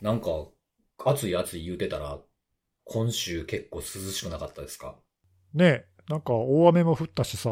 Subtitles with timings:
[0.00, 0.48] なんか、
[1.04, 2.18] 暑い暑い言うてたら、
[2.84, 4.98] 今週結構涼しくなかったですか？
[5.54, 7.50] ねなんか大雨も降ったしさ。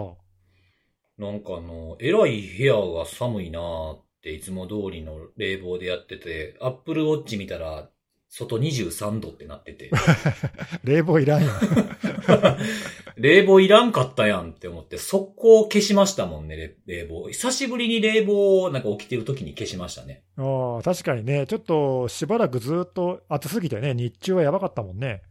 [1.19, 7.91] なんかあの、えらい部屋が寒いなーっていつも通りの冷房でやってて、アップルウォッチ見たら、
[8.29, 10.01] 外23度ってなってて、
[10.85, 11.57] 冷房いらんやん。
[13.17, 17.29] 冷房いらんかったやんって思って、速攻消しましたもんね、れ冷房。
[17.29, 20.25] 久しぶりに冷房をなんか起きてる時に消しましたね。
[20.37, 25.23] ああ、確かにね、ちょっとしばらくずっと暑すぎてね、日中はやばかったもんね。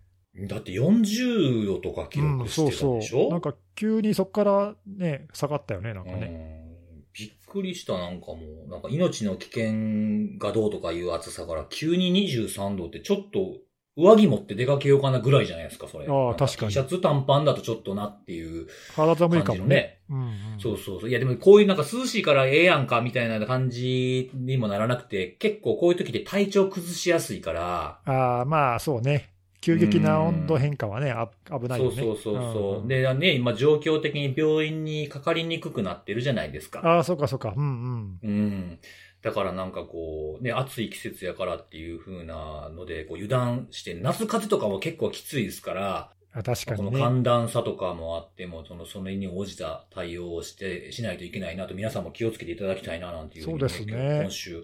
[0.47, 3.29] だって40度とか記録してたでしょ、うん、そうそう。
[3.29, 6.63] なんか急にそこからね、下がったよね、なんかね。
[7.13, 13.57] びっくりした、なんかもう、なんか命の危険がどうとかいう暑さから急に23度ってちょっと
[13.95, 16.07] 上着持って出かけようかなぐらいじゃないですか、それ。
[16.07, 16.69] ああ、確かに。
[16.69, 19.99] T シャツ短パンだとちょっとなっていう、肌寒いかもね。
[20.09, 20.29] うん、うん、
[20.59, 21.09] そうそうそう。
[21.09, 27.99] いやでもこういうなんか涼しいからええやんかみたいな感じにもならなくて、結構こういう時で体調崩しやすいから。
[28.05, 29.33] ああ、まあそうね。
[29.63, 31.95] 急激な温度変化はね、あ危ないよね。
[31.95, 36.81] そうそうそうそう、うん、で、ね、今状況的に病院にかかりにくくなってるじゃないですか。
[36.83, 37.53] ああ、そうかそうか。
[37.55, 38.29] うんうん。
[38.29, 38.79] うん。
[39.23, 54.19] だからなんかこう、ね、暑い季節やからっていう風なので、こう油断して、夏風とかも結構きついですから、あ確かに、ね、この寒暖差とかもあっても、その、それに応じた対応をして、しないといけないなと、皆さんも気をつけていただきたいな、なんていうそうですね。
[54.23, 54.61] 今週、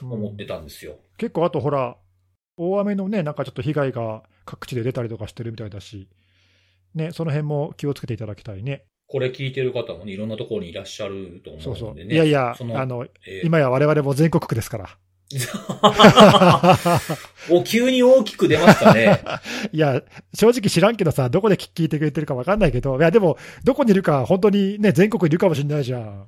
[0.00, 1.98] 思ってたんですよ、うん、結構あとほら、
[2.56, 6.08] 大雨のね、なんかちょっと被害が各地で出たりとかしてるみたいだし、
[6.94, 8.86] ね、その辺も気をつけていただきたいね。
[9.08, 11.64] これ聞いてる方もね、いろんなところにいらっしゃると思うんでね。
[11.64, 12.00] そうそう。
[12.12, 14.98] いやいや、あの、えー、今や我々も全国区ですから。
[17.50, 19.20] お、急に大きく出ましたね。
[19.72, 20.02] いや、
[20.34, 26.26] 正直知らんけどさ、どこで聞いてくれてるかわかんないけど、いや、でも、どこにいるか、本当にね、全国いるかもしれないじゃん。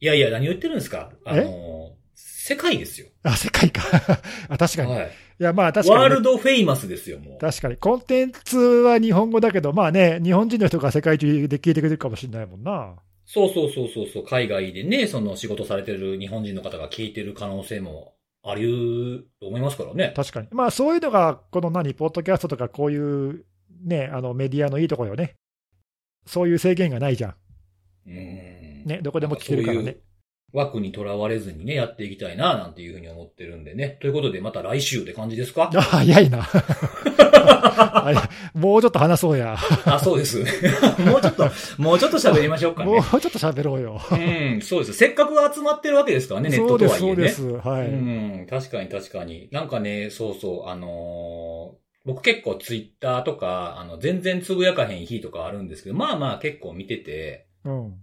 [0.00, 1.10] いやいや、何言ってるんですか？
[1.24, 3.06] あの、世界ですよ。
[3.22, 3.82] あ、世界か。
[4.48, 4.92] あ、確かに。
[4.92, 5.10] はい。
[5.42, 7.38] いや、まあ確かに、ね、ワールドフェイマスですよ、もう。
[7.40, 7.76] 確かに。
[7.76, 12.94] コンテンツは日本語だけど、まあね、日本人の人が世界中で聞いてくれるかもしれないもんな。
[13.26, 20.12] そうそうそうそうそう、海外でね、その仕事されてる日本人の方が聞いてる可能性もありうと思いますからね。
[20.14, 20.48] 確かに。
[20.52, 23.44] まあそういうのが、この何、ポッドキャストとかこういう
[23.84, 25.34] ね、あのメディアのいいところよね。
[26.24, 27.34] そういう制限がないじゃん。
[28.06, 28.14] うん。
[28.84, 29.96] ね、どこでも聞けるからね。
[30.52, 33.96] 枠にとらわれずにね、やっていきたいな、なんていうふうに思ってるんでね。
[34.00, 35.70] ということで、また来週って感じですか？
[35.74, 36.46] あ、 早いな。
[38.54, 39.56] もうちょっと話そうや。
[39.86, 40.38] あ、そうです。
[41.04, 42.92] もうちょっと、もうちょっと喋りましょうかね。
[42.92, 44.00] もうちょっと喋ろうよ。
[44.10, 44.14] う
[44.56, 44.92] ん、そうです。
[44.94, 46.98] せっかく集まってるわけですからね、ネットとはいえね。
[46.98, 47.68] そうです、そうです。
[47.68, 47.86] はい。
[47.86, 47.90] う
[48.42, 49.48] ん、確かに確かに。
[49.52, 57.94] なんかね、そうそう、あのー僕結構ツイッターとか、あの、全然つぶやかへん日とかあるんですけど、まあまあ結構見てて、うん。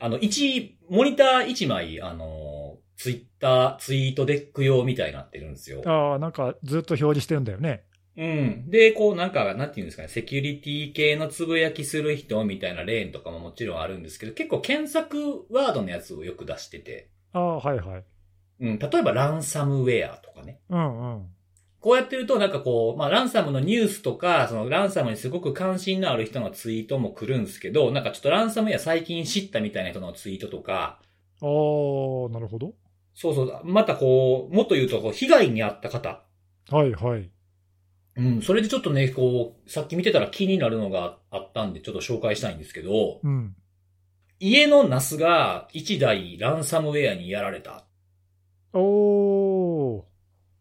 [0.00, 5.82] あの、一、モニター一枚、あの、ツイッター、ツイートデック用みたいになってるんですよ。
[5.86, 7.84] ああ、なんかずっと表示してるんだよね。
[8.16, 8.70] うん。
[8.70, 17.10] で、こうなんか、なんていうんですかね、セキュリティ系のつぶやきする人みたいなレーンとかももちろんあるんですけど、結構検索ワードのやつをよく出してて。
[17.32, 18.04] ああ、はいはい。
[18.60, 18.78] うん。
[18.78, 20.60] 例えばランサムウェアとかね。
[20.68, 21.26] うんうん。
[21.80, 31.00] こうやってると、なんかこう、まあ、ランサムのニュースとか、そのランサムにすごく関心のある人のツイートも来るんですけど、なんかちょっとランサムや最近知ったみたいな人のツイートとか。
[31.40, 32.74] ああ、なるほど。
[33.14, 33.60] そうそう。
[33.64, 36.22] またこう、もっと言うと、こう被害に遭った方。
[36.68, 37.30] はいはい。
[38.16, 43.54] うん、それでちょっとね、こう、さっき見てたら気になるのがあったんで、ちょっと紹介したいんですけど、うん。
[44.38, 47.84] 家のナスが1台ランサムウェアにやられた。
[48.74, 49.49] おー。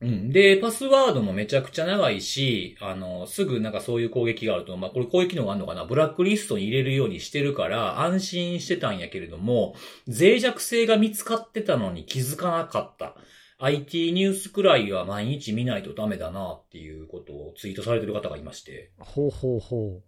[0.01, 0.29] うん。
[0.31, 5.83] で、パスワードもめちゃくちゃ長いし、あの、すぐなんかそういう攻撃があると、まあ、これこういう機能があるのかな？
[5.83, 9.75] ブラックリストに入れるようにしてるから、安心してたんやけれども、
[10.07, 13.15] 脆弱性が見つかってたのに気づかなかった。
[13.61, 18.93] IT ニュースくらいは毎日見ないとダメだなっていうことをツイートされてる方がいまして。
[18.99, 20.03] ほうほうほう。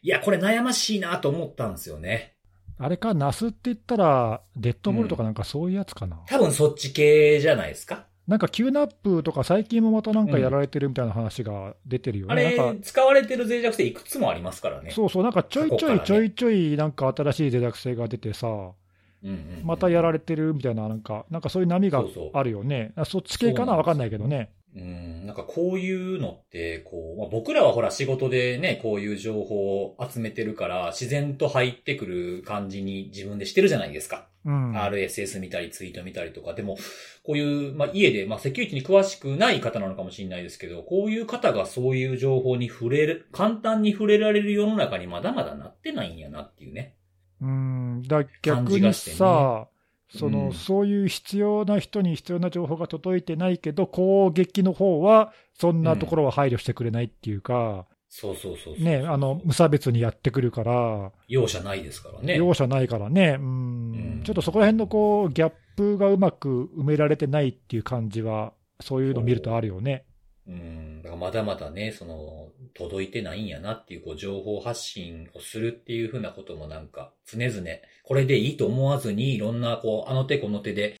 [0.00, 2.36] いや、これ悩ましいなと思ったんですよね。
[2.78, 8.06] あれか、 NAS って言ったら、 DeadBolt とかなんかそういうやつかな、うん、多分そっち系じゃないですか？
[8.26, 12.54] なんか Q ナップとか最近もまたなんかやられてるみたいな話が出てるよね。
[12.58, 14.90] うん、あれ、使われてる脆弱性いくつもありますからね。
[14.90, 22.92] そうそう、なんかちょいちょいちょいちょいなんか新しい脆弱性が出てさ、うんうん、またやられてるみたいな、なんか、なんかそういう波があるよね。
[22.96, 24.50] そうそっち系かなわかんないけどね。
[24.76, 34.28] うん、なんかこういうのって、こう、まあ、僕らはほら仕事でね、こういう情報を集めてるから、自然と入ってくる感じに自分でしてるじゃないですか。
[34.44, 36.52] うん、RSS 見たり、ツイート見たりとか。
[36.52, 36.76] でも、
[37.24, 46.96] こういう、まあ、家で、まあ、セキュリティに詳しくない方なのかもしれないですけど、こういう方がそういう情報に触れる、簡単に触れられる世の中にまだまだなってないんやなっていうね。
[47.40, 49.75] うん、だ逆にさ、ね、
[50.08, 58.82] その、うんそういう必要な人に必要な情報が届いてないけど、攻撃の方はそんなところは配慮してくれないっていうか、そうそうそう。
[58.82, 62.36] ね、あの無差別にやってくるから、容赦ないですからね。
[62.36, 70.05] 容赦ないからね、うんうんちょっとそこら辺のこうギャップがうまく埋められてないっていう感じは、そういうの見るとあるよね。
[70.48, 71.02] うん。
[71.02, 77.66] だからまだまだね、その、届いてないんやなっていう、こう、情報発信をするっていうふうなこともなんか、常々、
[78.04, 80.96] これでいいと思わずに、いろんな、こう、あの手この手で、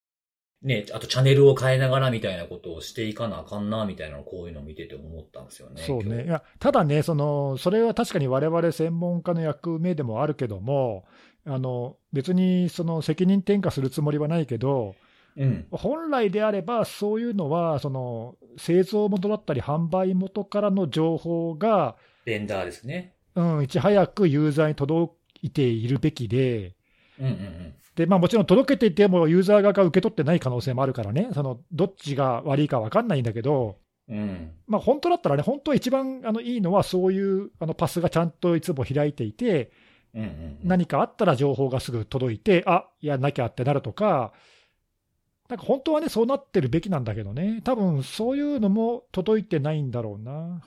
[0.62, 5.82] ね、あとチャンネルを変えながらみたいなことをしていかなあかんな、みたいなこういうのを見てて思ったんですよね。
[5.82, 6.24] そうね。
[6.24, 11.04] いや、ただね、その、それは確かに我々専門家の役目でもあるけども、
[11.44, 14.96] あの、別にその責任転嫁するつもりはないけど、
[15.36, 15.66] うん。
[15.70, 23.14] 本来であれば、そういうのは、その、製造元だったり販売元からの情報が、ベンダーですね。
[23.34, 25.12] うん、いち早くユーザーに届
[25.42, 26.74] いているべきで、
[27.18, 27.74] うんうんうん。
[27.94, 33.76] で、まあもちろん届けていてもユーザー側が受け取ってない可能性もあるからね、その、どっちが悪いか分かんないんだけど、
[34.08, 34.52] うん。
[34.66, 39.72] まあ、本当だったらね、本当は一番あのいいのは、そういうあのパスがちゃんといつも開いていて、
[40.14, 40.58] うんうんうん。
[40.62, 44.32] 何かあったら情報がすぐ届いて、あやんなきゃってなるとか、
[45.48, 50.62] なんか本当はね、そうなってるべきなんだけどね、多分そういうのも届いてないんだろうな。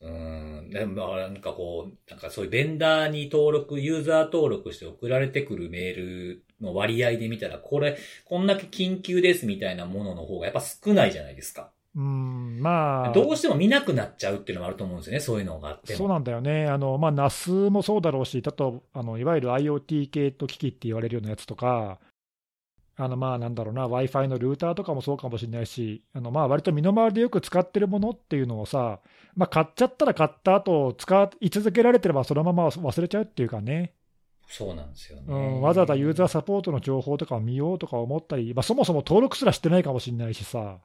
[0.00, 0.70] うん。
[0.70, 11.70] でも、なんかこう、なんかそういうベンダーに登録、ユーザー登録して送られてくるメールの割合で見たら、これ、こんだけ緊急ですみたいなものの方がやっぱ少ないじゃないですか。
[11.96, 15.98] うん、まあ、どうしても見なくなっちゃうっていうのもあると思うんですよね、そういうのがあっても。
[15.98, 21.98] そうなんだよね、あのまあ、NAS もそうだろうし、あとあのいわゆる IoT 系と機器って言われるようなやつとか、
[22.98, 29.00] あのまあなんだろうな、Wi-Fi のルーターとかもそうかもしれないし、あのまあ割と身の回りでよく使ってるものっていうのをさ、
[29.34, 33.92] まあ、買っちゃったら買った後使い続けられてれば、そのまま忘れちゃうっていうかね、
[34.48, 35.24] そうなんですよね。
[35.28, 40.78] うん、わざわざユーザーサポートの情報とかを見ようとか思ったり、まあ、そもそも登録すらしてないかもしれないしさ、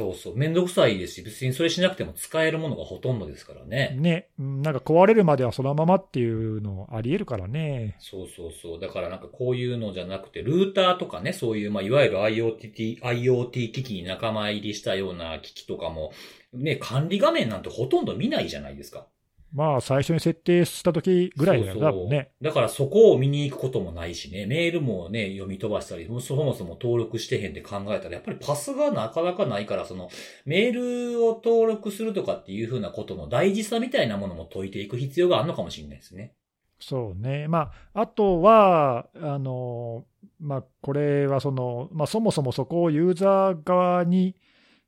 [0.00, 0.36] そうそう。
[0.36, 3.94] めんどくさいですし、別にそれしなくても使えるものがほとんどですからね。
[3.98, 7.96] ね、うんなんか壊れるまではそのままっていうのありえるからね。
[7.98, 8.80] そうそうそう。
[8.80, 16.12] だからなんかこういうのじゃなくて、ルーターとかね、そういう、まあ、いわゆる IoT、IoT 機器に仲間入りしたような機器とかも、
[16.54, 19.06] ね、管理画面なんてほとんど見ないじゃないですか。
[19.52, 22.30] まあ、最初に設定した時ぐらいだよね。
[22.40, 30.08] だからそこを見に行くこともないしね、メールもね、読み飛ばしたり、そもそも登録してへんって考えたら、やっぱりパスがなかなかないから、その、
[30.44, 36.34] メールを登録するとかっていうふうなことの大事さみたいなものも解いていく必要があるのかもしれないですね。
[36.78, 37.46] そうね。
[37.48, 40.04] まあ、あとは、あの、
[40.38, 44.36] まあ、これはその、まあ、そもそもそこをユーザー側に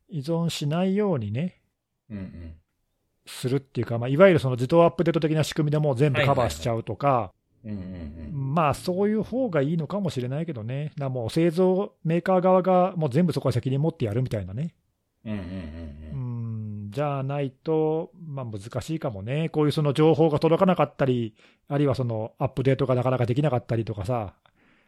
[0.08, 1.60] 依存しないようにね、
[2.10, 2.54] うんうん。
[3.32, 7.32] するっていうか、まあ、いわゆるその自動アップデート的な仕組みでもう全部カバーしちゃうとか。
[8.32, 10.87] まあ、そういう方がいいのかもしれないけどね。
[10.87, 14.75] だからもう製造メーカー側がもう全部そこは責任持ってやるみたいなね。
[16.90, 19.49] じゃあないと、まあ、難しいかもね。
[19.49, 21.34] こういうその情報が届かなかったり、
[21.69, 24.34] あるいはそのアップデートがなかなかできなかったりとかさ、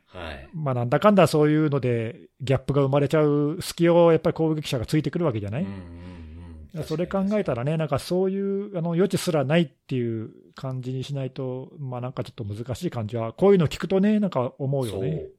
[0.06, 0.48] はい。
[0.52, 5.76] まあ、なんだかんだそういうので、ギャップが生まれちゃう隙をやっぱり攻撃者がついてくるわけじゃない、うんうんう
[6.20, 6.23] ん
[6.82, 15.10] それ考えたらね、なんかそういうあの余地すらないっていう感じにしないと、まあなんかちょっと難しい感じは、こういうの聞くとね、なんか思うよね。
[15.10, 15.30] そう。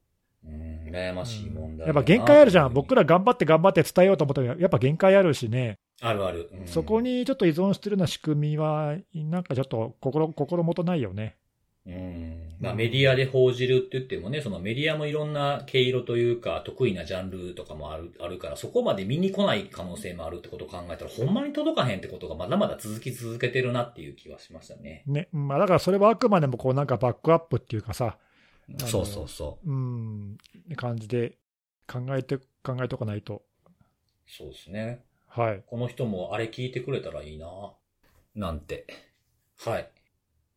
[0.48, 3.02] うん、悩ましい問題、やっぱ限界あるじゃん、僕ら。
[3.02, 6.50] ら頑張って頑張って伝えようと思ったら、やっぱ限界あるしね、あるある。
[6.54, 7.02] うんそこ。
[7.02, 11.36] にちょっと依存してるような仕組みは、なんかちょっと心心もとないよね。
[11.88, 12.56] うん。
[12.60, 25.04] まあメディアで報じるって言ってもね、そのメディアもいろんな毛色というか、得意なジャンルとかもある、あるから、そこまで見に来ない可能性もあるってことを考えたら、ほんまに届かへんってことがまだまだ続き続けてるなっていう気はしましたね。
[25.06, 28.18] ねまあ、だからそれはあくまでもこうなんかバックアップっていうかさ、
[28.70, 30.38] のそうそうそうん、
[30.76, 31.38] 感じで
[31.88, 33.44] 考えて、考えとかないと。
[33.68, 34.32] う。
[34.32, 35.04] そうですね。
[35.28, 35.64] はい。
[35.68, 37.48] この人もあれ聞いてくれたらいいな
[38.36, 38.88] なんて。
[39.64, 39.90] はい。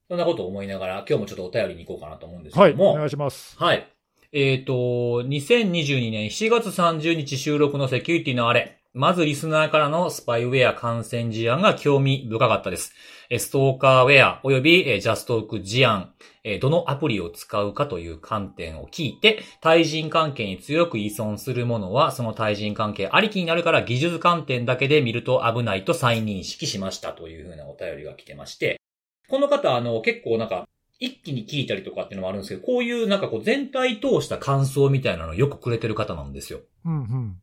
[0.08, 2.92] そんなことを思いながら、今日もちょっとお便りに行こうかなと思うんですけはい、ども。
[2.92, 3.56] お願いします。
[3.58, 3.86] はい。
[4.32, 8.78] えっ、と、2022年7月30日収録のセキュリティのあれ。
[8.94, 12.92] まずリスナーからのスパイウェア感染事案が興味深かったです。
[13.28, 28.80] えーストーカーウェア及びえージャストーク事案、えーどのアプリを使うかという観点を聞いて、対人関係に強く依存するものは、その対人関係ありきになるから技術観点だけで見ると危ないと再認識しましたというふうなお便りが来てまして、
[29.28, 30.68] この方、あの、結構なんか、
[31.00, 36.60] 一気に聞いたりとかっていうのもあるんですけど、こういうなんかこう全体通した感想みたいなのをよくくれてる方なんですよ。
[36.84, 37.40] うんうん。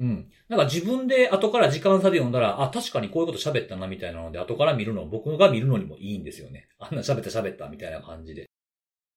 [0.00, 0.30] うん。
[0.48, 6.68] なんか自分で後から時間差で読んだら、あ、確かにこういうこと喋ったなみたいなので、後から見るの、僕が見るのにもいいんですよね。
[6.78, 8.50] あんな喋った喋ったみたいな感じで。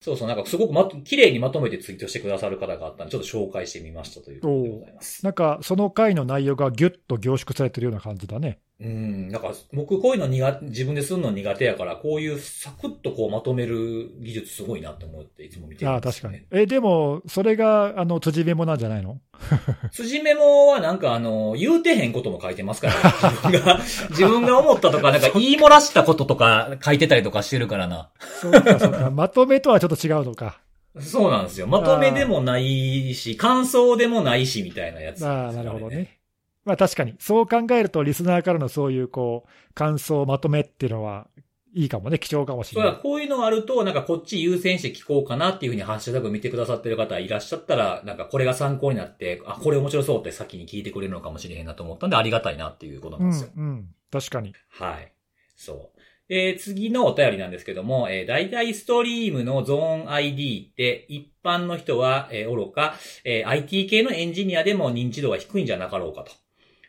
[0.01, 5.25] そうそう、なんかすごくま、綺麗にまとめてツイートしてくださる方があったんで、ちょっと紹介してみましたということでございます。
[5.25, 8.59] なんか、その回の内容がぎゅっと凝縮されてるような感じだね。
[8.83, 16.39] うん、なんか僕こういうの苦自分でするの苦手やから、こういうサクッとこうまとめる技術すごいなって思っていつも見てるああ、んですよ、ね。
[16.39, 16.61] 確かに。
[16.63, 19.21] え、でも、それが、あの、辻メモなんじゃないの？
[19.93, 23.79] 辻メモはなんかあの、言うてへんことも書いてますから、自分が、
[24.11, 28.09] 自分が思ったとか、なんか言い漏らしたこととか書いてたりとかしてるからな。
[28.41, 29.09] そうか、そうか。
[29.15, 30.59] まとめとはちょっと違うのか。
[30.99, 31.67] そうなんですよ。
[31.67, 35.89] まとめでもないし、感想でもないし、みたいなやつ、ああ、なるほど。
[35.89, 36.19] ね。
[36.65, 41.27] まあ確かに、そう考えると、リスナーからのそういう、こう、感想、まとめっていうのは、
[41.75, 42.99] いいかもね、貴重かもしれない。
[43.01, 53.49] こういうのがあると、なんかこっち優先して聞こうかなっていうふうにハッシュタグ見てくださってる方いらっしゃったら、なんかこれが参考になって、あ、これ面白そうって先に聞いてくれるのかもしれへんなと思ったんで、ありがたいなっていうことなんうん、ですよ。
[53.57, 53.89] うん。
[54.11, 54.53] 確かに。
[54.69, 55.11] はい。
[55.55, 55.99] そう。
[56.29, 66.31] えー次のお便りなんですけども、えー、大体ストリームのゾーン ID って一般の人は、えー愚か、えー IT 系のエンジニアでも認知度が低いんじゃなかろうかと。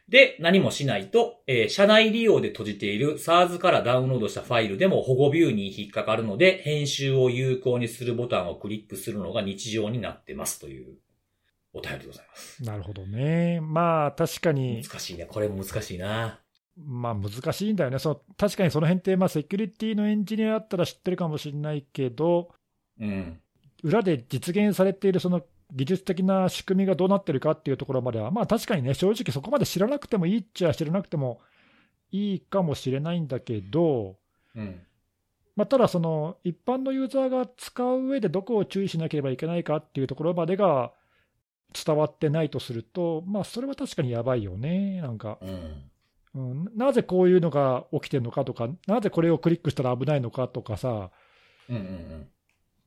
[0.08, 10.96] で、何もしないと、えー社内利用で閉じている SARS からダウンロードしたファイルでも保護ビューに引っかかるので、編集を有効にするボタンをクリックするのが日常になってますという
[11.72, 12.62] お便りでございます。
[12.62, 13.60] なるほどね。
[13.62, 15.24] まあ確かに、難しいね。
[15.24, 16.40] これも難しいな。
[16.76, 17.98] まあ難しいんだよね。
[17.98, 22.50] その確かにその辺って、まあセキュリティのエンジニアだったら知ってるかもしれないけど、
[23.00, 23.40] うん。
[23.82, 25.42] 裏で実現されているその
[25.74, 31.40] 技術的な仕組みがどうなってるかっていうところまでは、まあ確かにね、正直そこまで知らなくてもいいっちゃ知らなくても
[32.10, 34.16] いいかもしれないんだけど、
[34.54, 34.80] うん。
[35.56, 40.92] まあ、ただ、その一般のユーザーが使う上でどこを注意しなければいけないかっていうところまでが
[41.72, 45.90] 伝わってないとすると、まあ、それは確かにやばいよね、なんか、うん。
[46.34, 51.10] うん、なぜこういうのが起きてるのかとか、なぜこれをクリックしたら危ないのかとかさ、
[51.68, 52.28] うんうんうん。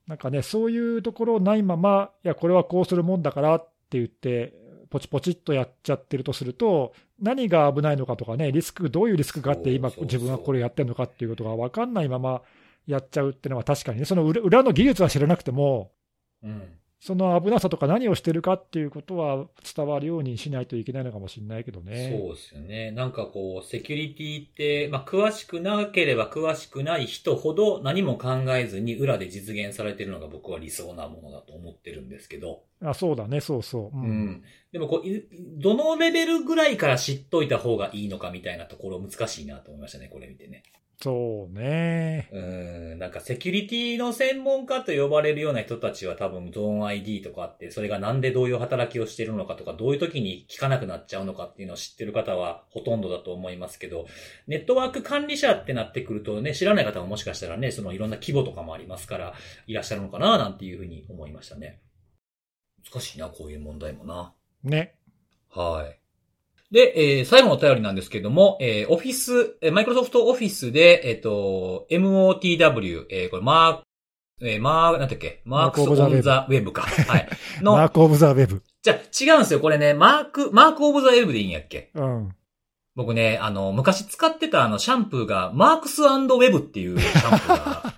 [0.08, 4.54] なんかね、そういうところないまま、いや、これはこうするもんだからって言って、
[4.88, 12.40] ポチポチっとやっちゃってるとすると、何が危ないのかとかね、リスク、どういうリスクがあって、今、自分はこれやってるのかっていうことが分かんないまま
[12.86, 15.92] やっちゃうっていうのは確かにね、その裏裏の技術は知らなくても、
[16.42, 16.62] うん。
[17.00, 22.18] その危なさとか何をしてるかっていうことは伝わるようにしないといけないのかもしれないけどね。
[22.18, 22.90] そうですよね。
[22.90, 32.64] なんかこう、セキュリティって、まあ、詳しくなければ詳しくない人ほど何も考えずに裏で実現されてるのが僕は理想なものだと思ってるんですけど。
[32.82, 33.96] あそうだね、そうそう。
[33.96, 34.42] ううん。
[34.72, 35.24] でもこう、い
[35.56, 40.64] どのレベルぐらいから知っといた方がいいのかみたいなところ難しいなと思いましたね、これ見てね。
[41.00, 42.28] そうね。
[42.32, 42.40] う
[42.96, 54.06] ん、なんかセキュリティの専門家と呼ばれるような人たちは多分ゾーン ID とかあって、それがなんでどういう働きをしているのかとか、どういう時に聞かなくなっちゃうのかっていうのを知ってる方はほとんどだと思いますけど、
[54.48, 59.34] ネットワーク管理者ってなってくるとね、知らない方ももしかしたらね、そのいろんな規模とかもありますから、
[59.68, 61.80] いらっしゃるのかななんていうふうに思いましたね。
[62.92, 64.34] 難しいな、こういう問題もな。
[64.64, 64.96] ね。
[65.48, 65.97] はい。
[66.70, 73.82] で、えー最後のお便りなんですけども、えー、オフィス、えーマイクロソフトオフィスで、えっ、と、MOTW、えーこれ、マーク、
[74.42, 76.82] えーマー、なんだっけ、 Marks on the Web か。
[76.82, 77.28] はい。
[77.62, 78.62] の、 Mark of the Web。
[78.82, 79.60] じゃあ違うんですよ。
[79.60, 81.90] これね、マーク、 Mark of the Web でいいんやっけ？
[81.94, 82.34] うん。
[82.94, 87.94] 僕ね、あの、昔使ってたあの、シャンプーが、マークスウェブっていうシャンプーが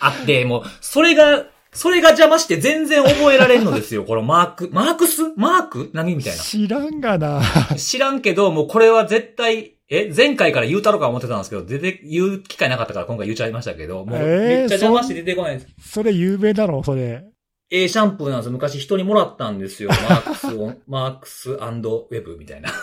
[0.00, 4.04] あって、もう、それが、それが邪魔して全然覚えられんのですよ。
[4.04, 5.32] このマーク、マークス？
[5.36, 5.90] マーク？
[5.92, 6.42] 何みたいな。
[6.42, 7.42] 知らんがな。
[7.76, 15.90] 知らんけど、もうこれは絶対、え、前回から言うたろか思ってたんですけど、出て、言う機会なかったから今回言っちゃいましたけど、もう、えーめっちゃ邪魔して出てこないんです。
[15.92, 17.24] それ有名だろ、それ。
[17.70, 18.52] えーシャンプーなんですよ。
[18.52, 19.90] 昔人にもらったんですよ。
[19.90, 22.70] マークスオン、 マークスウェブみたいな。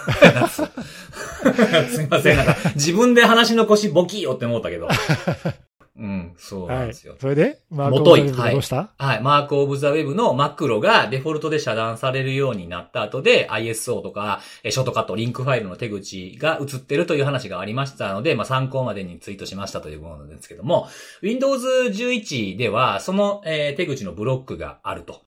[0.48, 2.38] すいません。
[2.38, 4.88] なんか、自分で話の腰ボキーよって思ったけど。
[5.96, 6.88] うん、そうなんはい。
[6.88, 7.16] ですよ。
[7.20, 9.22] それで、 Mark of the Web がどうした、はい。
[9.22, 20.88] Mark of the Web のマクロがデフォルトで遮断されるようになった後で ISO とかえーショートカット、リンクファイルの手口が移ってるという話がありましたので、まあ、参考までにツイートしましたというものなんですけども、
[21.22, 25.22] Windows 11ではその、えー手口のブロックがあると。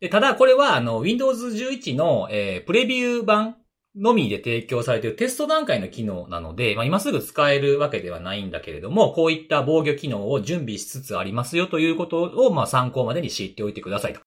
[0.00, 3.56] でただこれはあの Windows 11の、えープレビュー版
[3.96, 14.20] のみで提供されているテスト段階の機能なので、まあ、今すぐ使えるわけではないんだけれども、こういった防御機能を準備しつつありますよということを、まあ、参考までに知っておいてくださいと。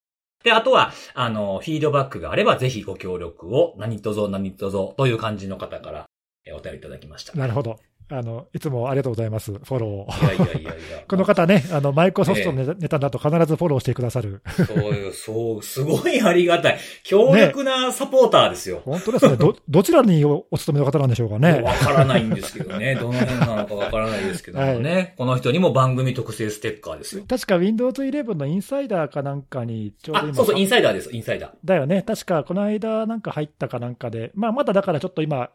[0.44, 6.06] で、あとは、あの、フィードバックがあれば、ぜひご協力を、何とぞ何とぞという感じの方から、
[6.54, 7.34] お便りいただきました。
[7.34, 7.80] なるほど。
[8.10, 10.08] あの、いつもありがとうございます、フォローを。
[10.36, 11.04] いやいやいやいや。
[11.10, 14.42] この方ね、あの、マイクロソフトのネタ,、だと必ずフォローしてくださる。
[14.68, 16.78] そういう、そう、すごいありがたい。
[17.04, 18.82] 強力なサポーターですよ。
[18.86, 19.38] 本当ですね。
[19.38, 21.62] ど、 どちらにおお勤めの方なんでしょうかね。
[21.62, 22.96] わからないんですけどね。
[22.96, 25.16] どの辺なのかわからないですけどもね。
[25.18, 27.24] この人にも番組特製ステッカーですよ。
[27.28, 30.34] 確か Windows 11のインサイダーかなんかにちょうどあ、今。
[30.36, 31.52] そうそう、インサイダーです、インサイダー。
[31.66, 32.04] だよね。
[32.04, 35.50] 確かこの間なんか入ったかなんかで、まあまだだからちょっと今、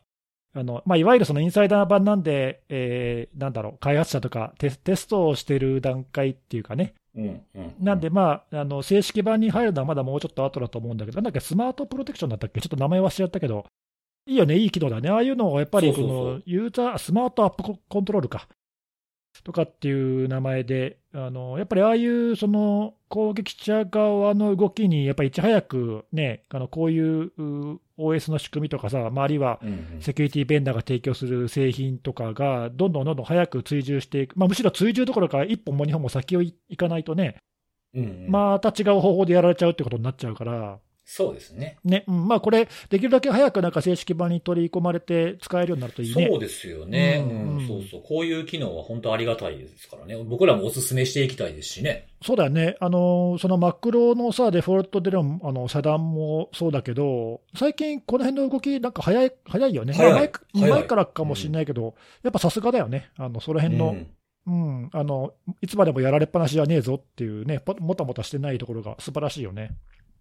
[0.55, 6.95] あの、まあいわゆるそのインサイダー版なんで、えー、なんだろう、開発者とかテステストをしてる段階っていうかね。
[7.17, 7.75] うん、うん。
[7.81, 12.61] なんでまあ、あの、正式版に入るのはまだもうちょっと後だと思うんだけど、なんだっけ、スマートプロテクションだったっけ？
[12.61, 13.67] ちょっと名前忘れちゃったけど、
[14.27, 15.09] いいよね、いい機能だね。
[15.09, 18.49] ああいうのをやっぱりこそのユーザー、スマートアップココントロールか。
[19.45, 29.61] とかっていう名前で、あのやっぱりああいうその攻撃者側の動きに、やっぱりいち早くね、あのこういうう OS の仕組みとかさ、まあ、あるいは
[30.01, 37.37] セキュリティベンダーが提供する製品とかが、どんどんどんどん早く追従していく、まあ、むしろ追従どころか、一歩も二歩も先をいいかないとね、
[37.95, 38.31] うんうん。
[38.31, 40.79] また違う方法でやられちゃうってことになっちゃうから。
[41.13, 41.77] そうですね。
[41.83, 46.29] ね、うん、まあこれ、できるだけ早くなんか正式版に取り込まれて使えるようになるといいね。
[46.31, 47.67] そうですよね、ううんん。
[47.67, 48.03] そうそう。
[48.07, 50.17] こういう機能は本当ありがたいですからね。
[50.23, 52.07] 僕らもお勧めしていきたいですしね。
[52.23, 64.07] そうだよね、あのそのマクロのさ、デフォルトでのあの遮断もそうだけど、最近、この辺の動き、なんか早い早いよね、早いまあ前からかもしれないけど、やっぱさすがだよね、あのその辺の、うん
[64.47, 69.77] うんあの、いつまでもやられっぱなしじゃねえぞっていうね、ぽもたもたしてないところが素晴らしいよね。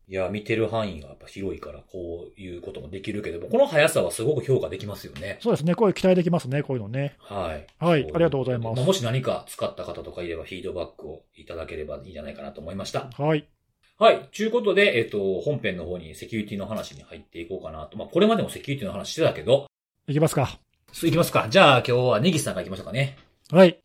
[0.09, 5.37] いや、見てる範囲がやっぱ広いから、こういうこともできるけども、この速さはすごく評価できますよね。
[5.39, 7.15] そうですね、こういう期待できますね、こういうのね。
[7.19, 7.67] はい。
[7.77, 8.81] はい、ありがとうございます。
[8.81, 13.11] もし何か使った方とかいれば、フィードバックをいただければいいんじゃないかなと思いました。
[13.15, 13.45] はい、
[13.99, 14.29] はい。
[14.35, 17.95] ということで、えっと、本編の方にセキュリティの話に入っていこうかなと。
[17.95, 19.67] まあ、これまでもセキュリティの話してたけど、
[20.07, 20.57] いきますか。
[21.03, 21.47] いきますか。
[21.51, 23.15] じゃあ、今日はネギスさんから行きましょうかね。
[23.51, 23.77] はい。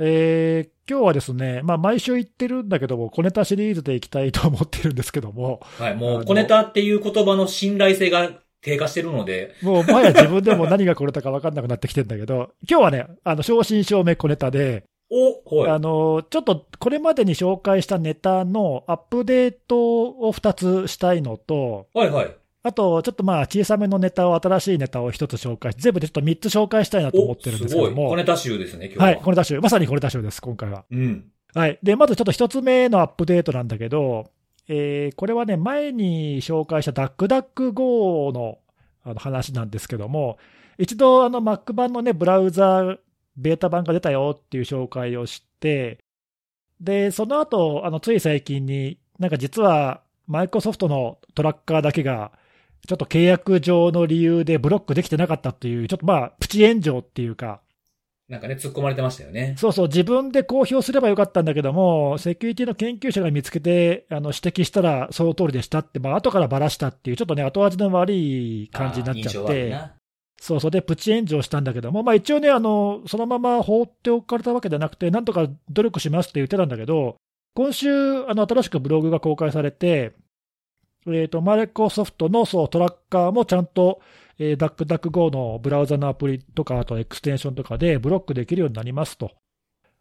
[0.00, 5.94] えー今日はですね、まあ、毎週言ってるんだけども、小ネタシリーズでいきたいと思ってるんですけども、はい。
[5.94, 8.28] もう、小ネタっていう言葉の信頼性が
[8.60, 15.70] 低下してるので、もうもはや自分でも何が小ネタか分かんなくなってきてるんだけど、今日はね、あの正真正銘小ネタで、おはい。
[15.70, 22.36] あのちょっとこれまでに紹介したネタのアップデートを2つしたいのと、はいはい。
[22.62, 28.04] あと、ちょっとまあ小さめのネタを、新しいネタを1つ紹介して、全部でちょっと3つ紹介したいなと思ってるんですけどおすごい。
[28.04, 29.04] も小、ネタ集ですね、今日は。
[29.04, 30.84] はい、これダッシュ、まさにこれダッシュです、今回は。
[30.90, 31.30] うん。
[31.54, 31.78] はい。
[31.82, 34.30] で、まずちょっと一つ目のアップデートなんだけど、
[34.68, 38.58] えーこれはね、前に紹介したダックダック GO の
[39.02, 40.38] あの話なんですけども、
[40.78, 42.98] 一度あの Mac 版のね、ブラウザ
[43.36, 45.98] ベータ版が出たよっていう紹介をして、
[46.80, 52.32] で、その後、あの、つい最近に、なんか実は、マイクロソフトのトラッカーだけが、
[52.86, 57.60] ちょっと契約上の理由でブロックできてなかったっていう、ちょっとまあ、プチ炎上っていうか、
[58.30, 59.56] なんかね、突っ込まれてましたよね。
[59.58, 69.76] そうそう、自分で公表すればよかったんだけども、セキュリティの研究者が見つけてあの指摘したら、その通りでしたって、まあ後からばらしたっていう、ちょっとね、後味の悪い感じになっちゃって、
[70.40, 77.16] そうそう、で、プチ炎上したんだけども、まあ一応ね、あのそのまま放っておかれたわけじゃなくて、なんとか努力しますって言ってたんだけど、
[77.54, 77.90] 今週、
[78.28, 80.12] あの新しくブログが公開されて、
[81.06, 84.00] えー、とマイクロソフトのそうトラッカーもちゃんと、
[84.38, 89.32] えー、 DuckDuckGo のブラウザのアプリとか、あとエクステンションとかでブロックできるようになりますと。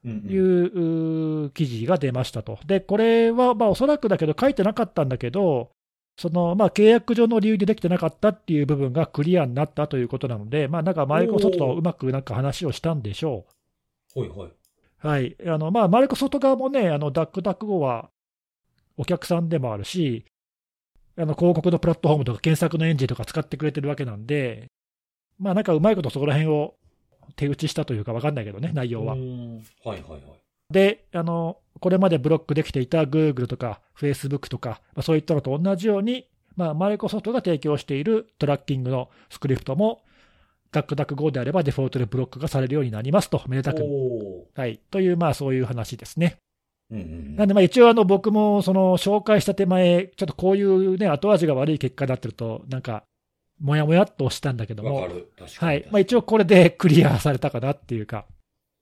[0.05, 2.57] いう記事が出ましたと。
[2.65, 5.71] で、これはまあおそらくだけど、書いてなかったんだけど、
[6.17, 13.45] そのまあ契約上の理由でできてなかったっていう部分がクリアになったということなので、まあ、なんかマイクロソフトとうまくなんか話をしたんでしょ
[14.15, 14.49] はいはい。
[14.49, 14.53] う。
[15.07, 15.35] はい。
[15.45, 18.09] あのまあ、マイクロソフト側もね、あのダックダック語は
[18.97, 20.25] お客さんでもあるし、
[21.19, 24.67] あの広告のプラットフォームとか検索のエンジンとか使ってくれてるわけなんで、
[25.37, 26.75] まあなんかうまいことそこら辺を
[27.35, 29.17] 手打ちしたというか分かんないけどね、内容はう。
[29.17, 30.21] んはいはいはい。
[30.71, 40.03] で、あの、これまでブロックできていた Google とか Facebook とか、まあ、そういったのと同じように、まあ、マイクロソフトが提供しているトラッキングのスクリプトも、
[40.71, 43.83] ダックダック Go であればデフォルトでブロックがされるようになりますと、めでたく。
[44.55, 44.79] はい。
[44.91, 46.37] という、まあ、そういう話ですね。
[46.91, 53.03] うんうんうんなんで、まあ、一応、あの、僕も、その、紹介した手前、ちょっとこういうね、後味が悪い結果になってると、なんか、
[53.61, 55.07] もやもやっとしたんだけども。
[55.57, 55.87] はい。
[55.91, 58.25] まあ、一応これでクリアされたかなっていうか、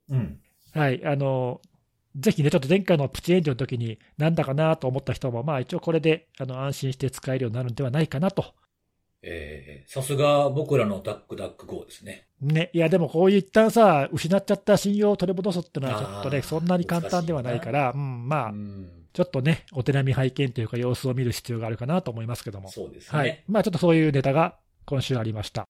[0.09, 0.39] うん。
[0.73, 1.61] はい、あの、
[2.15, 8.53] ぜひね、ちょっと前回のプチ炎上の時に、なんだかなと思った人も、まあ一応これであの安心して使えるようになるんではないかなと。
[9.21, 12.27] えー、さすが僕らのダックダック GO ですね。
[12.41, 18.89] ね、いや、でもこういう一旦さ、失っちゃった信用を取り戻すっていうのは、ちょっとね、そんなに簡単ではないから、うん、まあ、うん。
[19.13, 22.69] ちょっとね、お手並み拝見というか、様子を見る必要があるかなと思いますけども。
[22.69, 23.17] そうですね。
[23.17, 23.43] はい。
[23.47, 25.65] まあちょっとそういうネタが今週ありました。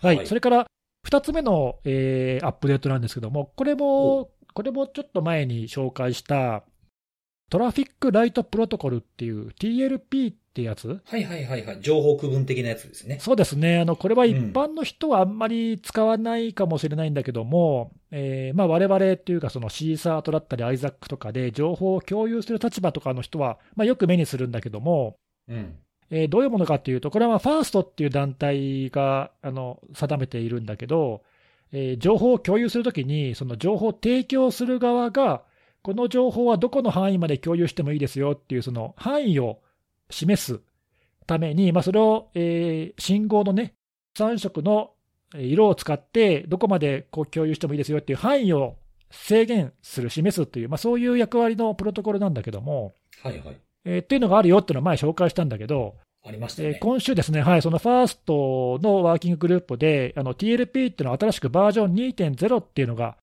[0.00, 0.16] はい。
[0.18, 0.66] はいそれから、
[1.08, 6.62] 2つ目の、えーアップデートなんですけども、これも、これもちょっと前に紹介した、
[7.50, 11.00] トラフィックライトプロトコルっていう TLP ってやつ？
[11.04, 11.80] はいはいはいはい。
[11.80, 13.18] 情報区分的なやつですね。
[13.20, 13.78] そうですね。
[13.78, 25.16] あの、これは一般の人はあんまり使わないかもしれないんだけども、えーまあ我々っていうかそのシーサートだったりアイザックとかで情報を共有する立場とかの人は、まあよく目にするんだけども、
[25.48, 25.74] うん。
[26.10, 31.22] えーどういうものかっていうと、これはまあファーストっていう団体があの定めているんだけど、
[31.72, 35.42] えー情報を共有するときに、その情報を提供する側が、
[35.82, 39.58] この情報はどこの範囲まで共有してもいいですよっていう、その範囲を
[40.12, 40.60] 示す
[41.26, 43.74] ために、まあ、それを、えー信号のね、
[44.16, 44.92] 3色の
[45.34, 48.76] えー色を使って、どこまでこう共有してもいいですよっていう範囲を
[49.10, 53.56] 制限する、示すという、まあ、そういう役割のプロトコルなんだけども、はいはい。
[53.84, 56.68] えーっていうのがあるよっていうのを前紹介したんだけど、ありましたね。
[56.68, 63.16] えー今週ですね、はい、そのファーストのワーキンググループで、あの TLP っていうのは新しくバージョン2.0っていうのが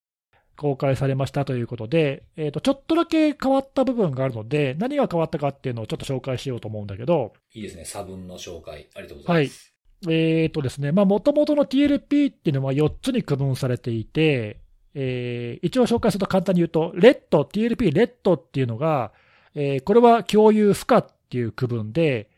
[0.60, 7.86] 公開されましたということで、えーと、ちょっとだけ変わった部分があるので、何が変わったかっていうのをちょっと紹介しようと思うんだけど、いいですね。
[7.86, 8.90] 差分の紹介。
[8.94, 9.74] ありがとうございます。
[10.10, 14.60] えーとですね、まあ、元々の TLP っていうのは4つに区分されていて、
[14.96, 19.14] えー一応紹介すると簡単に言うと、レッド、TLP レッドっていうのが、
[19.56, 22.30] えーこれは共有不可っていう区分で、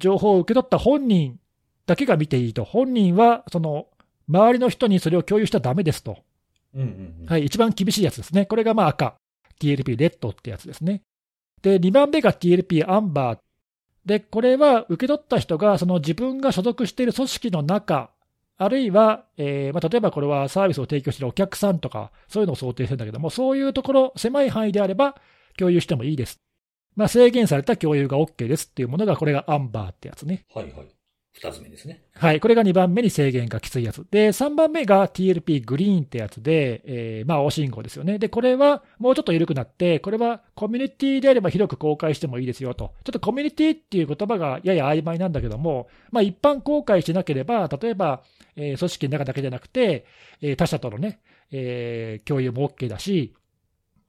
[0.00, 1.38] 情報を受け取った本人
[1.86, 2.64] だけが見ていいと。
[2.64, 3.86] 本人は、その、
[4.28, 6.18] 周りの人にそれを共有しちゃダメですと。
[6.74, 7.26] うんうんうん。
[7.26, 8.46] はい、一番厳しいやつですね。
[8.46, 9.16] これがまあ赤。
[9.60, 11.02] TLP レッドってやつですね。
[11.62, 13.38] で、2番目が TLP アンバー。
[14.06, 18.10] で、これは受け取った人がその自分が所属している組織の中、
[18.56, 25.16] あるいは、えーまあ、例えばこれはサービスを提供しているお客さんとか、そういうのを想定してるんだけども、そういうところ、狭い範囲であれば
[25.58, 26.40] 共有してもいいです。
[26.96, 30.44] まあ、制限された共有が OK ですっていうものが、これがアンバーってやつね。
[30.54, 30.99] はいはい。
[31.32, 32.02] 二つ目ですね。
[32.14, 34.04] はい、これが2番目に制限がきついやつ。
[34.10, 38.18] で、3番目が TLP グリーンってやつで、えーまあ、青信号ですよね。
[38.18, 42.94] で、これはもうちょっと緩くなって、これはコミュニティであれば広く公開してもいいですよと。
[43.04, 48.22] ちょっとコミュニティっていう言葉がやや曖昧なんだけども、まあ、一般公開しなければ、例えば、
[48.56, 50.06] えー組織の中だけじゃなくて、
[50.42, 51.20] えー他社とのね、
[51.52, 53.34] えー共有も OK だし、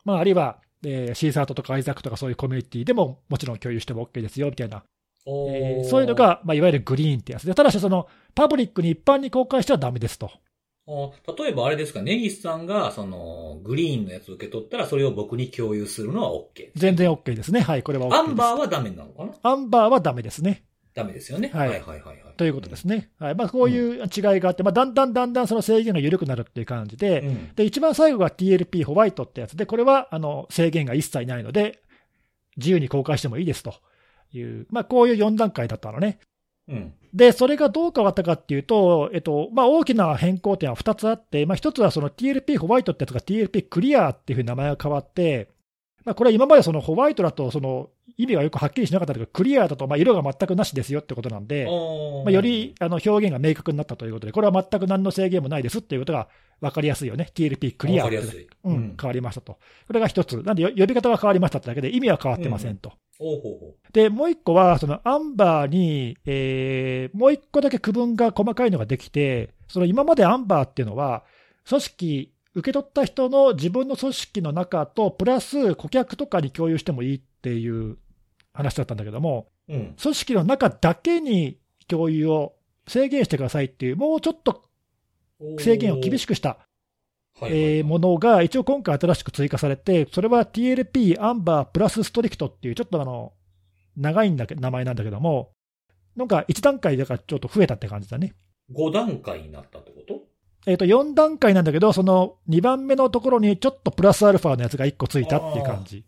[0.04, 4.84] まあ、あるいは、えーシーサートとかアイザックとかそういうコミュニティでももちろん共有しても OK ですよ、みたいな
[5.26, 10.32] えーそういうの、が、まあ、いわゆるグリーンってやつで、ただしそのパブリックに一般に公開してはダメですと。
[10.88, 16.72] お例えばあれですか、ネギスさんが、その、グリーンのやつを受け取ったら、それを僕に共有するのは OK。
[16.76, 17.62] 全然 OK ですね。
[17.62, 18.20] はい、これは OK です。
[18.20, 19.32] アンバーはダメなのかな？
[19.44, 20.64] アンバーはダメですね。
[20.94, 21.52] ダメですよね。
[21.54, 22.36] はいはいはいはいはい。
[22.36, 23.12] ということですね。
[23.20, 27.56] はいまあ、こういう違いがあって、まあ、だんだんだんだんその制限が緩くなるっていう感じで、うん。
[27.56, 31.82] で一番最後が TLP ホワイトってやつで、これはあの制限が一切ないので、
[32.58, 33.76] 自由に公開してもいいですと
[34.34, 36.20] いう、まあ、こういう4段階だったのね。
[36.67, 36.94] うん。
[37.13, 45.50] で、それがどう変わったかっていうと、えっと、まあ、大きな変更点は2つあって、まあ、1つはその TLP ホワイトってやつが TLP クリアっていうふうに名前が変わって、
[46.04, 51.66] まあ、これは今までそのホワイトだとその意味がよくはっきりしなかったけど、クリアだとまあ色が全くなしですよってことなんで、
[52.26, 56.28] まあ、よりあの表現が明確になったということで、これは全く何の制限もないですっていうことが
[56.60, 57.30] 分かりやすいよね。
[57.34, 58.48] TLP クリアってわかりやすい。
[58.64, 59.54] うん、変わりましたと。
[59.88, 60.42] これが一つ。
[60.44, 62.94] なんでよ呼び方が変わりましたってだけで意味は変わってませんと。
[63.94, 71.24] で、もう一個は、そのアンバーに、えーもう一個だけ区分が細かいのができて、その今までアンバーっていうのは、
[71.68, 77.98] 組織、受け取った人の自分の組織の中と、プラス顧客とかに共有してもいいっていう
[78.54, 79.74] 話だったんだけども、う。
[79.74, 79.96] うん。
[80.02, 82.56] 組織の中だけに共有を
[82.88, 84.64] 制限してくださいっていう、もうちょっと
[85.60, 86.58] 制限を厳しく、くした、
[87.44, 93.34] えーものが一応今回新しく追加されて、それは TLP アンバープラスストリクトっていう、ちょっとあの、
[93.96, 95.52] 長いんだけ名前なんだけども、
[96.16, 98.34] なんか1段階だからちょっと増えたって感じだね。
[98.74, 100.21] 5段階になったってこと？
[100.67, 106.06] えっ、と、4段階なんだけど、その2番目のところにちょっとプラスアルファのやつが1個ついたっていう感じ。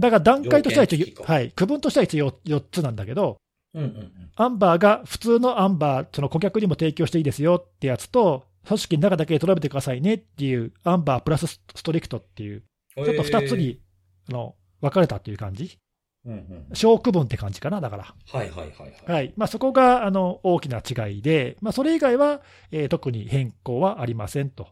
[0.00, 3.38] だから段階としては一応、はい、区分としては一応 4, つなんだけど、
[3.74, 4.12] うんうんうん。
[4.36, 12.62] アンバーが普通のアンバー、その顧客にも提供していいですよってやつと、組織の中だけでとどめてくださいねっていう、アンバープラスストリクトっていう、
[12.94, 13.80] ちょっと2つに、
[14.28, 15.78] あの分かれたっていう感じ。
[16.74, 18.14] 小区分って感じかな、だから。
[18.32, 19.12] はいはいはいはい。
[19.12, 19.32] はい。
[19.36, 24.68] まあ、そこが、あの、大きな違いで、まあ、それ以外は、えー特に変更はありませんと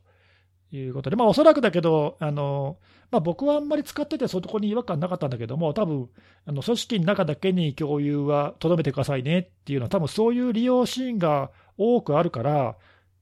[0.73, 2.77] いうことで、まあ、おそらくだけど、あの、
[3.11, 6.09] まあ、僕はあんまり使ってて、そこに違和感なかったんだけども、多分、
[6.45, 12.77] あの、組織の中だけに共有はとどめてくださいねっていうのは、多分そういう利用シーンが多くあるから、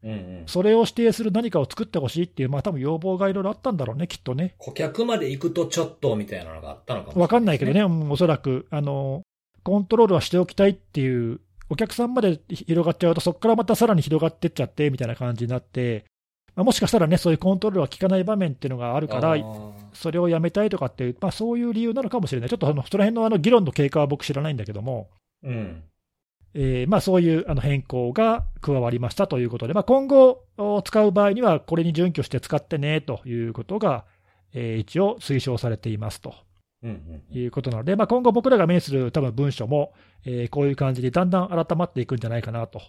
[0.05, 0.43] うんうん。
[0.47, 4.55] それを指定する何かを作ってほしいっていう、まあ、多分要望がいろいろあったんだろうね、きっとね。
[4.59, 7.81] 顧客まで行くとちょっとみたいなのがあったのかもしれない、わかんないけどね、。
[7.81, 9.23] うんおそらく、あの、
[9.63, 11.41] コントロールはしておきたいっていう
[11.71, 16.05] お客さんまで広がっちゃうと、そこからまたさらに広がってっちゃってみたいな感じになって、
[16.55, 19.37] まあ、もしかしたらね、そういうコントロールが効かない場面っていうのがあるから、
[19.93, 25.09] それをやめたいとかっていう、まあ、そういう理由なのかもしれない、ちょっとあのその辺のあの議論の経過は僕知らないんだけども、
[25.43, 25.83] うん。
[26.57, 34.05] えーまあ、そういうあの変更が加わりましたということで、まあ、今後お使う場合には、これに準拠して使ってねということが、
[34.53, 36.35] えー一応推奨されていますと。
[37.31, 42.81] いうことなので、まあ、今後僕らが目にする多分文書も、えーこういう感じでだんだん改まっていくんじゃないかなと。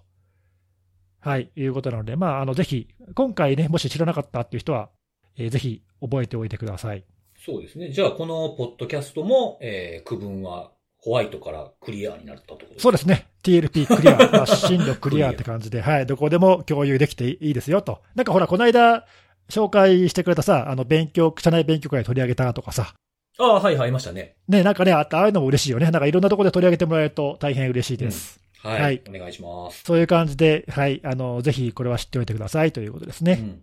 [1.19, 4.89] はい、いうことなので、まあ、あのぜひ、今回ね、もし知らなかったっていう人は、
[5.37, 7.03] えーぜひ覚えておいてください。
[7.43, 7.89] そうですね。
[7.91, 10.71] じゃあ、このポッドキャストも、えー区分は
[11.05, 18.01] ホワイトからクリアになったところそうですね、TLP クリア、まあ、進路クリアって感じで、 はい、どこでも共有できていいですよと。
[18.15, 19.05] なんかほら、この間、
[19.47, 22.95] 紹介してくれたさ、あの勉強、社内勉強会取り上げたとかさ、
[23.37, 24.35] ああ、はいはい、いましたね。
[24.47, 25.91] ね、なんかね、あああいうのも嬉しいよね。
[25.91, 28.39] なんかいろんなところで取り上げてもらえると大変嬉しいです。
[28.57, 28.81] はい。
[28.81, 29.83] はいお願いします。
[29.83, 33.61] そういう感じで、はい、あの、ぜひこれは知っておいてくださいということですね。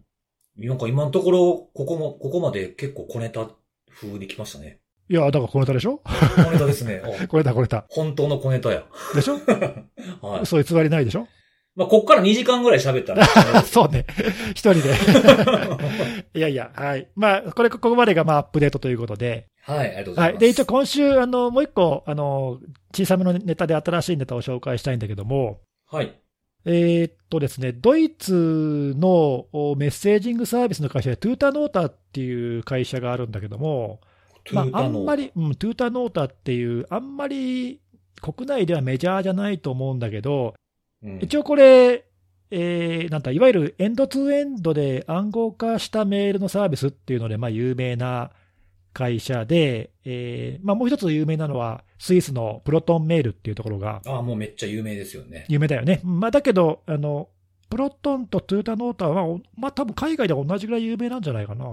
[0.58, 0.68] うん。
[0.68, 3.48] なんか今のところ、ここも、ここまで結構小ネタ
[3.90, 4.81] 風に来ましたね。
[5.08, 6.00] いや、だからこのネタでしょ？
[6.36, 7.02] 小ネタですね。
[7.22, 7.84] あこれだ、これだ。
[7.90, 8.84] 本当の小ネタや。
[9.14, 9.34] でしょ？
[10.26, 10.46] はい。
[10.46, 11.26] そう偽りないでしょ？
[11.74, 13.24] まあ、こっから2時間ぐらい喋ったら。
[13.64, 14.04] そうね。
[14.50, 14.90] 一人で。
[16.34, 17.08] いやいや、はい。
[17.16, 19.46] まあ、これ、ここまでがまあアップデートということで。
[19.62, 20.34] はい、ありがとうござはいい。
[20.34, 20.40] ます。
[20.42, 22.58] で、一応今週、あの、もう一個、あの、
[22.94, 25.60] 小さめのネタで新しいネタを紹介したいんだけども、
[25.90, 26.12] はい。
[26.66, 34.00] えーっとですね、ドイツのおメッセージングサービスの会社で、トゥータノータっていう会社があるんだけども、
[34.50, 37.80] まあ、あんまり、うん、トゥータノータっていう、あんまり
[38.20, 40.54] 国内ではメジャーじゃないと思うんだけど、
[41.02, 42.04] うん、一応これ、
[42.50, 48.30] えーなんだ、いわゆるエンドツーエンドで暗号化したメールのサービスっていうので、まあ、有名な
[48.92, 55.46] 会社で、えーまあ、もう一つ有名なのは、スイスのプロトンメールっていうところがああ、もうめっちゃ有名ですよね。
[55.48, 56.00] 有名だよね。
[56.04, 57.28] まあ、だけど、あの、
[57.70, 61.64] プロトンとトゥータノータは、まあ、多分海外では同じぐらい有名なんじゃないかな。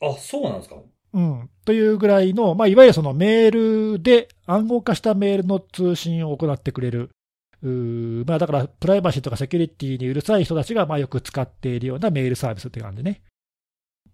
[0.00, 0.76] あ、そうなんですか？
[1.14, 1.50] うん。
[1.64, 7.10] というぐらいの、まあ、いわゆるそのメールで暗号化したメールの通信を行ってくれる。
[7.60, 13.22] まあ、だから、プライバシーとかセキュリティにうるさい人たちが、まあ、よく使っているようなメールサービスって感じね。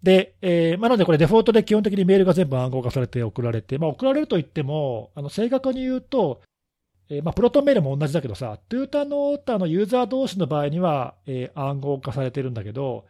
[0.03, 6.43] で、えーまあ、なのでこれデフォルトで基本的にメールが全部暗号化されて送られて、まあ、送られると言っても、あの、正確に言うと、
[7.11, 13.05] えーまあ、プロトンメールも同じだけどさ、トゥータノータのユーザー同士の場合には、えー暗号化されてるんだけど、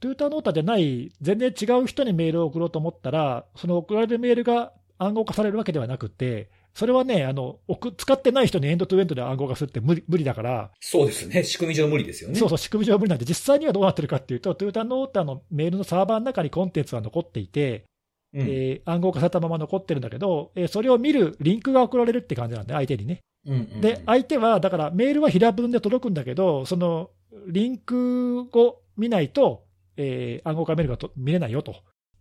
[0.00, 11.42] トゥータノータじゃない、全然違う人にメールを送ろうと思ったら、その送られるメールが暗号化されるわけではなくて、それはね、あの送使ってない人にエンドトゥエンドで暗号化するって無理無理だから、そうですね。
[11.42, 12.36] 仕組み上無理ですよね。
[12.36, 17.84] そうそう、仕組み上無理なんで、実際にはどうなってるかっていうと、トゥータノータのメールのサーバーの中にコンテンツは残っていて、
[18.32, 18.40] うん。
[18.42, 23.18] えー暗号化されたまま残ってるんだけど、えーそれを見るリンクが送られるって感じなんで、相手にね。
[23.46, 27.10] うんうんうんで、相手は、だからメールは平文で届くんだけど、その
[27.48, 29.64] リンクを見ないと、
[30.02, 31.74] えー暗号化メールがと見れないよとっ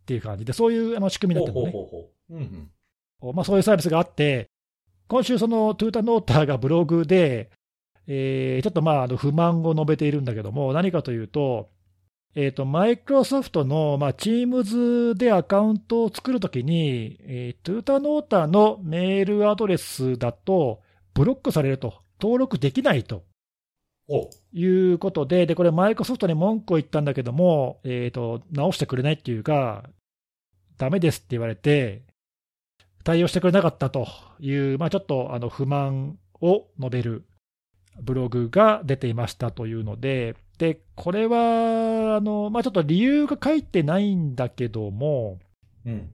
[0.05, 0.45] ていう感じ。
[0.45, 1.87] で、そういうあの仕組みになってるのね。
[3.33, 4.49] まあ、そういうサービスがあって、
[5.07, 7.49] 今週、そのトゥータノーターがブログで、
[8.07, 11.69] えーちょっとまああの不満を述べているんだけども、何かというと、
[12.35, 20.81] えーとマイクロソフトの、まあ、Teams でアカウントを作るときに、えートゥータノーターのメールアドレスだと、
[21.13, 23.17] ブロックされると、登録できないと。
[23.17, 23.21] お
[24.51, 29.89] いうことで、でこれ、マイクロソフトに文句を言ったんだけども、えーと、直してくれないっていうか、
[30.77, 32.03] ダメですって言われて、
[33.03, 34.07] 対応してくれなかったと
[34.39, 37.25] いう、まあ、ちょっとあの不満を述べる
[38.01, 45.39] ブログが出ていましたというので、でこれはあの、まあ、ちょっと理由が書いてないんだけども、
[45.85, 46.11] うん。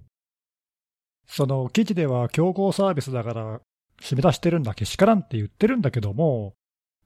[1.27, 3.61] その記事では競合サービスだから
[4.01, 6.53] 締め出してるんだけしからんって言ってるんだけども、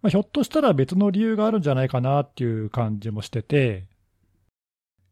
[0.01, 3.85] まあ、ひょっとしたら別の理由があるんじゃないかなっていう感じもしてて、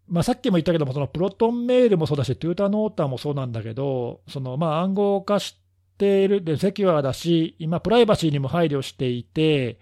[0.07, 5.57] まあ、さっきも言ったけども、そのプロトンメールもそうだし、トゥータノータもそうなんだけど、そのまあ暗号化し
[5.97, 9.79] ている、でセキュアだし、今、プライバシーにも配慮していて、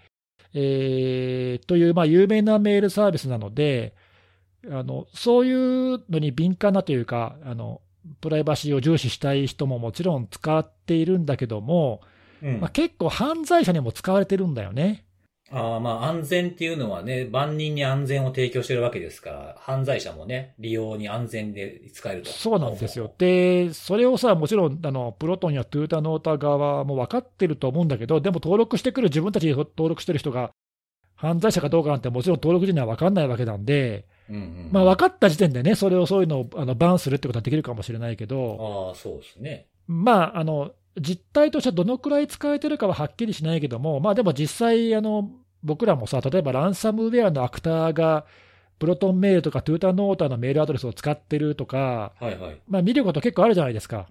[0.52, 3.94] えーというまあ有名なメールサービスなので、
[4.68, 7.80] あのそういうのに敏感なというか、あの
[8.20, 12.00] プライバシーを重視したい人ももちろん使っているんだけども、
[12.46, 15.04] うんまあ、結構犯罪者にも使われてるんだよね。
[15.50, 22.30] ああ、まあ安全っていうのはね、万人に安全を提供してるわけですから、犯罪者もね、利用に安全で使えると。
[22.30, 23.12] そうなんですよ。
[23.18, 30.50] で、それをさ、もちろんあのプロトンやトゥータノータ側も分かってると思うんだけど、でも登録してくる自分たちに登録してる人が
[31.14, 34.68] 犯罪者かどうかなんてもちろん登録時には分かんないわけなんで、うんうん。
[34.72, 39.68] まあ、分かった時点でね、それをそういうのをあのバンするってことはできるかもしれないけど、ああ、そうですね。
[39.86, 45.30] まあ、あの実態としてはどのくらい使えてるかははっきりしないけども、まあでも実際、あの
[45.62, 48.26] 僕らもさ、例えばランサムウェアのアクターが、
[48.78, 52.60] プロトンメールとかトゥータノータのメールアドレスを使ってるとか、はいはい。
[52.68, 54.06] まあ、見ること結構あるじゃないですか。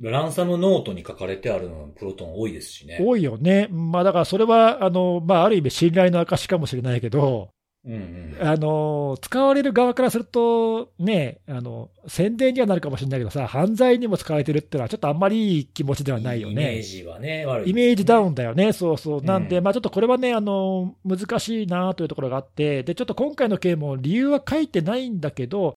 [0.00, 2.98] ランサムノートに書かれてあるのプロトン多いですしね。
[3.00, 3.68] 多いよね。
[3.70, 7.48] まあだからそれは、あの、まあある意味信頼の証かもしれないけど、
[7.86, 8.36] うんうん。
[8.40, 16.82] あの、使われる側からすると、ね、あの、宣伝にはなるかもしれないけどさ、犯罪にも使われてるってのはちょっとあんまりいい気持ちではないよイメーね。
[16.82, 18.72] ジはね、悪いね、イメージダウンだよね。
[18.72, 19.22] そうそう。
[19.22, 25.74] なんで、うんまあちょっとこれはね、あの、難しいなというところがあって、で、ちょっと今回の件も理由は書いてないんだけど、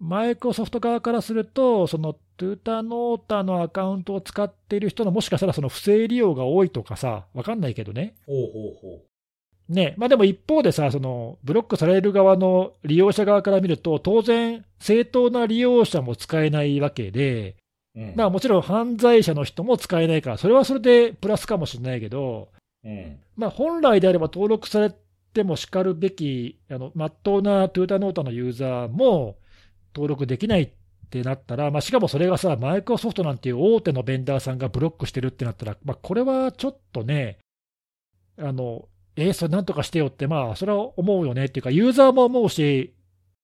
[0.00, 8.14] マイクロソフト側からすると、そのトゥータノータのアカウントを使っている人のもしかしたらその不正利用が多いとかさ、わかんないけどね。
[8.26, 9.02] ほうほうほ
[9.68, 17.56] ね、まあでも一方でさ、そのブロックされる側の利用者側から見ると、当然、正当な利用者も使えないわけで、
[17.94, 18.00] う。
[18.00, 18.12] うん。
[18.16, 22.48] まあもちろん犯罪者の人も使えないから、それはそれでプラスかもしれないけど、
[22.82, 23.18] うん。
[23.36, 24.94] まあ本来であれば登録され
[25.34, 29.36] てもしかるべき、あの、まっとうなトゥータノータのユーザーも
[29.94, 30.70] 登録できないっ
[31.10, 37.36] てなったら、まあしかもそれがさ、マイクロソフトなんていう大手のベンダーさんがブロックしてるってなったら、まあこれはちょっとね、
[38.38, 42.94] あの、えーそれなんとかしてよって、まあ、それは思うよねっていうか、ユーザーも思うし、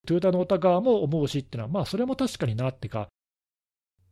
[0.06, 3.08] トヨタのお側も思うしっていうのは、まあ、それも確かになっていうか、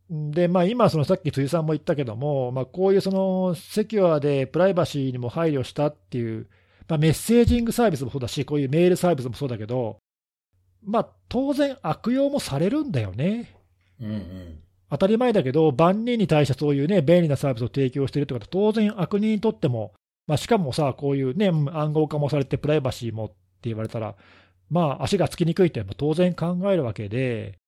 [0.09, 6.47] で、まあ、今、そのさっき辻さんも言ったけども、まあ、こういうそのセキュアでプライバシーにも配慮したっていう、
[6.89, 9.99] まあ、メッセージングサービスもそうだし、こういうメールサービスもそうだけど、
[10.83, 13.55] まあ、当然、悪用もされるんだよね。
[14.01, 14.59] うんうん。
[14.89, 19.93] 当たり前だけど、万人に対してそういうね、便利なサービスを提供しているってことは、当然悪人にとっても、
[20.27, 24.15] まあ、しかもさ、こういうね、暗号化もされてプライバシーもって言われたら、
[24.69, 27.59] まあ、足がつきにくいって当然考えるわけで、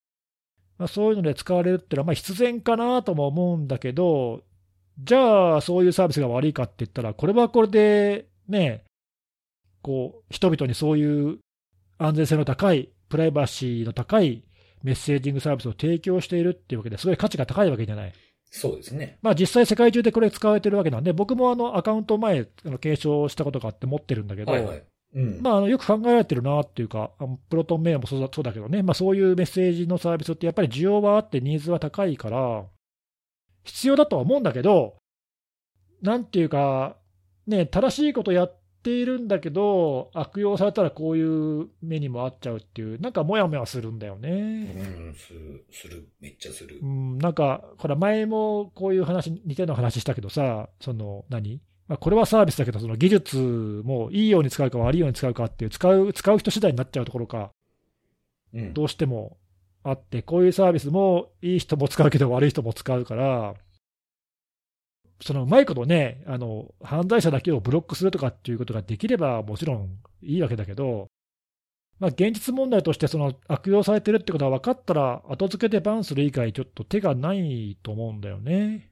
[0.78, 4.44] まあ、そういうので使われるっていうのは、必然かなとも思うんだけど、
[5.00, 8.84] じゃあ、そういうサービスが悪いかって言ったら、これはこれで、ね、
[9.82, 11.40] こう、人々にそういう
[11.98, 14.44] 安全性の高い、プライバシーの高い
[14.84, 18.14] メッセージングサービスを提供しているっていうわけですごい価値が高いわけじゃない。
[18.56, 19.18] そうですね。
[19.22, 24.84] まあ、実際、世界中でこれ使われてるわけなんで、僕もあのアカウント前、あの継承したことがあって持ってるんだけど、はいはい。
[25.16, 25.42] うん。
[25.42, 32.64] まあ、あのよく考えられてるなっていうか、あのプロトンメールもそうだそうだけどね、まあ、そういうメッセージのサービスってやっぱり需要はあって、ニーズは高いから、
[33.66, 34.96] 必要だとは思うんだけど、
[36.02, 36.96] なんていうか、
[37.48, 44.30] ね、正しいことやっているんだけど、悪用されたらこういう目にもあっちゃうっていう、なんかもやもやするんだよね。
[44.30, 46.86] うん、する、する、めっちゃするう。
[46.86, 53.38] ん、なんか、ほら、前もこういう話、似たような話したけどさ、その何、まあ、これはサービスだけど、その技術
[53.84, 57.50] もいいように使うか悪いように使うかっていう、使う使う人次第になっちゃうところか、
[58.54, 58.74] うん。
[58.74, 59.38] どうしても
[59.84, 63.56] あって、こういうサービスもいい人も使うけど、悪い人も使うから、
[65.22, 71.08] そのうまいことね、あの犯罪者だけをブロックするとかっていうことができれば、もちろんいいわけだけど、
[72.00, 78.92] まあ、現実問題として、その悪用されてるってことが分かったら、後付けでバンする以外、ちょっと手がないと思うんだよね。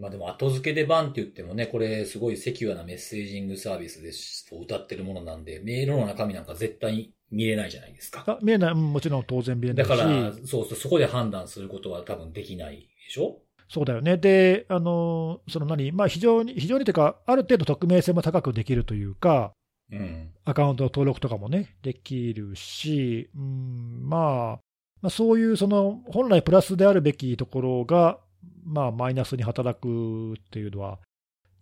[0.00, 4.10] まあでも後付けでバンって言ってもね、これすごいセキュアなメッセージングサービスで
[4.58, 8.24] 歌ってるものなんで、メールの中身なんか絶対に見れないじゃないですか。
[8.26, 13.38] あ見えない、うんもちろん当然見えないし、だから、そうそう、そこで判断することは多分できないでしょ？
[13.68, 14.16] そうだよね。
[14.16, 19.52] で、あのその何、まあ、非常に、非常にというか、ある程度匿名性も高くできるというか、
[19.90, 20.30] うん。
[20.44, 24.66] アカウントの登録とかもね、できるし、うん、まあ、
[25.02, 28.18] まあ、そういうその本来プラスであるべきところが、
[28.64, 30.98] まあ、マイナスに働くっていうのは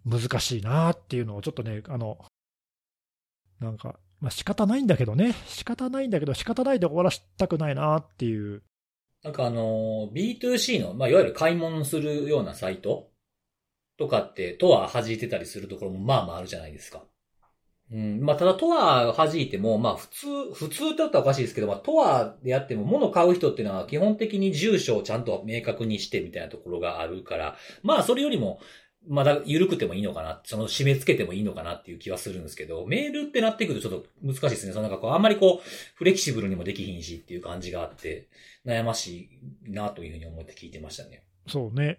[0.06, 2.18] 難しいなっていうのをちょっとね、あの、
[3.60, 8.62] なんか、まあ仕方ないんだけどね、仕方ないんだけど、仕方ないで終わらしたくないなっていう。
[9.24, 13.10] なんかあの、B2C の、まあいわゆる買い物するようなサイト
[13.98, 17.04] とかって、とは弾いてたりするところもまあまああるじゃないですか。
[17.90, 18.20] うん。
[18.20, 28.60] まあただとは弾いても、まあ普通、普通って言ったらおかしいですけど、まあとはでやっても物買う人っていうのは基本的に住所をちゃんと明確にしてみたいなところがあるから、まあそれよりも、
[29.06, 34.72] まだ緩くてもいいのかな、その締め付けてもいいのかなっていう気はするんですけど、メールってなってくるとちょっと難しいですね。
[34.72, 38.28] そのなんかこう、あんまりこう、フレキシブルにもできひんしっていう感じがあって、
[38.64, 39.28] 悩まし
[39.66, 41.24] いなというふうに思って聞いてましたね。
[41.46, 41.98] そうね。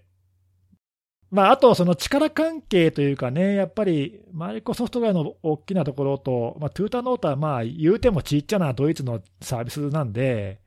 [1.31, 10.59] まあ、あと、その力関係というかね、やっぱりマイクロソフト側の大きなところと、まあ、トゥータノートはまあ言うてもちっちゃなドイツのサービスなんで、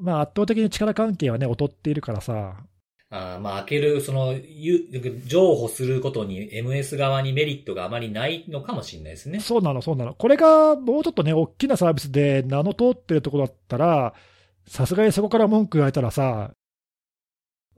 [0.00, 2.56] まあ、圧倒的に力関係はね、劣っているからさ、
[3.10, 4.86] あーまあ、開ける、その、ゆ
[5.24, 9.40] 譲歩することに MS 側にメリットがあまりないのかもしれないですね。
[9.40, 14.14] そうなの、そうなの、これがもうちょっとね、大きなサービスで名の通ってるところだったら、
[14.66, 16.52] さすがにそこから文句言われたらさ、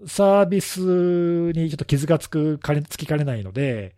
[0.07, 2.59] サービスにちょっと傷がつく
[2.89, 3.95] つきかねないので、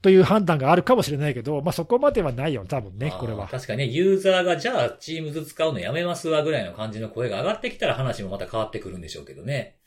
[0.00, 3.46] という判断があるかもしれないけど、まあ、そこまではないよ、多分ね、これは。
[3.46, 9.81] 確かにね、ユーザーがじゃあ、チームズ使うのやめますわぐらいの感じの声が上がってきたら話もまた変わってくるんでしょうけどね。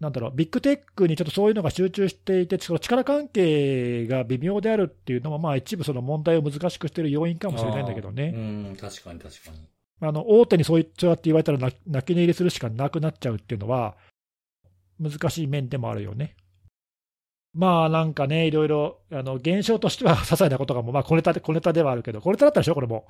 [0.00, 8.32] なんだろう、ビッグテックにちょっとそういうのが集中していて、その力関係が微妙であるっていうのも、まあ一部その問題を難しくしている要因かもしれないんだけどね。
[8.34, 8.38] う
[8.72, 9.58] ん、確かに確かに。
[10.00, 13.94] あの、大手にそうやって言われたら泣き寝入りするしかなくなっちゃうっていうのは、
[14.98, 16.34] 難しい面でもあるよね。
[17.52, 23.06] まあなんかね、いろいろ、あの、現象としては些細なことがも、まあ小ネタで、小ネタではあるけど、小ネタだったでしょ、これも。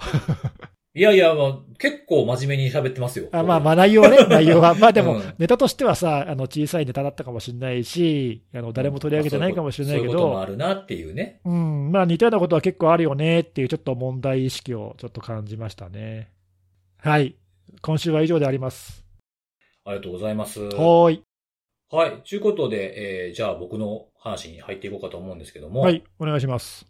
[0.93, 3.29] いやいや、まあ、結構真面目に喋ってますよ。
[3.31, 4.75] あまあまあ内容はね、 内容は。
[4.75, 10.13] まあでも、ネタとしてはさ、あの、小さいネタだったかもしれないし、あの、誰も取り上げてないかもしれないけど。
[10.13, 11.41] そういうこともあるなっていうね。
[11.45, 16.31] うん、まあ似たようなことは結構あるよねっていう、ちょっと問題意識をちょっと感じましたね。
[16.99, 17.37] はい。
[17.83, 19.05] 今週は以上であります。
[19.85, 20.61] ありがとうございます。
[20.61, 21.23] はい。
[21.89, 22.23] はい。
[22.29, 25.83] ということで、えー、じゃあ僕の話に入っていこうかと思うんですけども。
[25.83, 26.03] はい。
[26.19, 26.90] お願いします。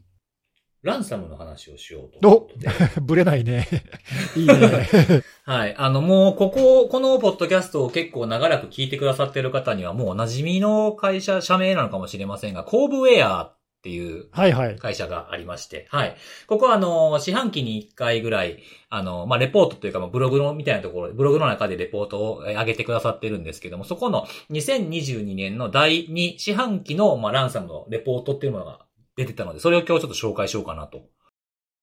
[0.83, 2.51] ランサムの話をしようとお
[3.03, 3.69] ぶれないね。
[4.35, 4.55] いいね。
[5.45, 5.75] はい。
[5.77, 16.17] あの、もう、ここ、このポッドキャストを結構長らく聞いてくださっている方には、もうお馴染みの会社、社名なのかもしれませんが、コーブウェアっていう会社がありまして、はい、はい、
[16.47, 28.81] ここはあの、四半期に1回ぐらい、あの、まあ、レポートというか、ブログのみたいなところ、ブログの中でレポートを上げてくださってるんですけども、そこの2022年の第2四半期の、まあ、ランサムのレポートっていうものが
[29.21, 31.03] 出てたので、それを今日ちょっと紹介しようかなと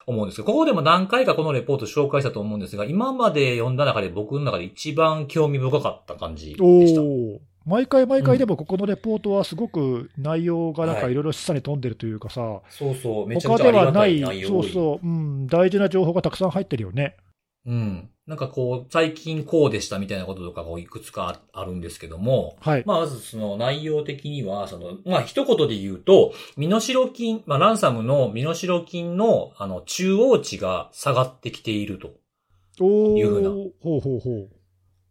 [0.05, 7.01] 思うんですけど、ここでも何回かこのレポート紹介したと思うんですが、今まで読んだ中で僕の中で一番興味深かった感じでした。
[7.65, 17.17] 毎回毎回でもここのレポートはすごく内容がなんかいろいろ示唆に富んでるというかさ、はい、そうそう、めちゃくちゃありがたい内容そうそう、うん、大事な情報がたくさん入ってるよね。
[17.65, 18.09] うん。
[18.27, 22.83] なんかこう、最近こうでしたみたいなこととかがいくつかあるんですけども、はい。
[22.85, 32.15] まあ、まずその内容的には、その、まあ一言で言うと、身代金、まあランサムの身代金の、あの、中央値が下がってきていると。
[32.83, 33.49] いうふうな。
[33.49, 34.49] ほうほうほう。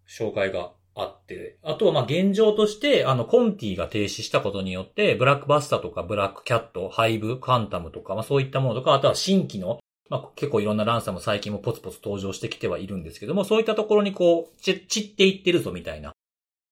[0.09, 16.13] 紹介があって、あとはまあ現状として、あの、コンティが停止したことによって、ブラックバスターとかブラックキャット、ハイブ、カンタムとか、まあそういったものとか、あとは新規の、まあ結構いろんなランサム最近もポツポツ登場してきてはいるんですけども、そういったところにこう、散っていってるぞみたいな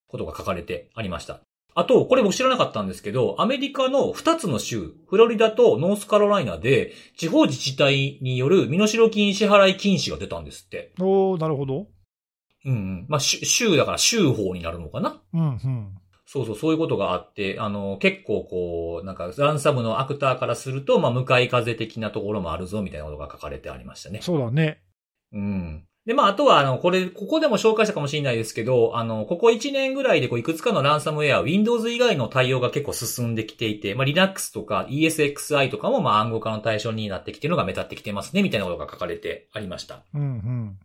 [0.09, 1.41] ことが書かれてありました。
[1.77, 10.93] あと、これ僕知らなかったんですけど、アメリカの2つの州、フロリダとノースカロライナで、地方自治体による身代金支払い禁止が出たんですって。
[11.01, 11.89] おー、なるほど。
[12.65, 13.07] うん。
[13.09, 15.99] まあ、州だから州法になるのかなうんうん。
[16.35, 24.19] そうそう、そういうことがあって、あの、結構こう、なんか、ランサムのアクターからすると、まあ、向かい風的なところもあるぞ、みたいなことが書かれてありましたね。
[24.21, 24.83] そうだね。
[25.33, 25.85] うん。
[26.07, 40.03] で、まあ、あとは、あの、これ、ここでも紹介したかもしれないですけど、あの、ここ1年ぐらいで、こう、いくつかのランサムウェア、Windows 以外の対応が結構進んできていて、まあ、Linux とか ESXi とかも、まあ、暗号化の対象になってきているのが目立ってきてますね、みたいなことが書かれてありました。
[40.13, 40.79] うんうん。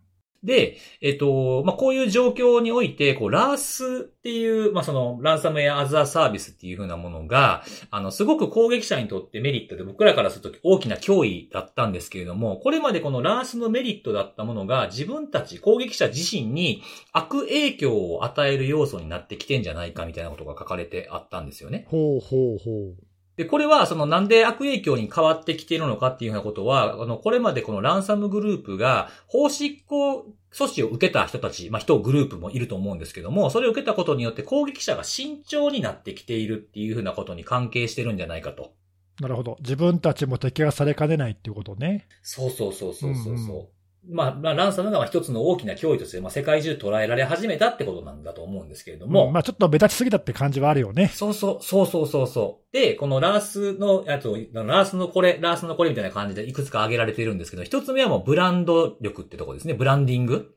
[0.43, 21.85] で、えっと、まあ、こういう状況において、こう、ラースっていう、まあ、その、ランサムウェアアザーサービスっていう風なものが、あの、すごく攻撃者にとってメリットで、僕らからすると大きな脅威だったんですけれども、これまでこのラースのメリットだったものが、自分たち、攻撃者自身に悪影響を与える要素になってきてんじゃないかみたいなことが書かれてあったんですよね。
[21.89, 23.08] ほうほうほう。
[23.39, 38.73] で、これは、そのなんで悪影響に変わってきているのかっていうようなことは、あの、これまでこのランサムグループが、法執行措置を受けた人たち、まあ、人グループもいると思うんですけども、それを受けたことによって攻撃者が慎重になってきているっていうふうなことに関係してるんじゃないかと。
[39.21, 39.55] なるほど。
[39.61, 42.09] 自分たちも敵がされかねないっていうことね。
[42.21, 43.33] そうそうそうそうそう。
[43.33, 43.67] うんうん
[44.07, 49.27] まあ、まあ、ランサムが一つの大きな脅威として、まあ、世界中捉えられ始めたってことなんだと思うんですけれども。
[49.27, 51.09] うん、まあ、ちょっと目立ちすぎたって感じはあるよね。
[51.13, 52.73] そうそう、そうそうそうそう。
[52.73, 59.73] で、このラースのやつを、ラースのこれ、ラースのこれみたいな感じでいくつか挙げられているんですけど、一つ目はもうブランド力ってとこですね。
[59.73, 60.55] ブランディング。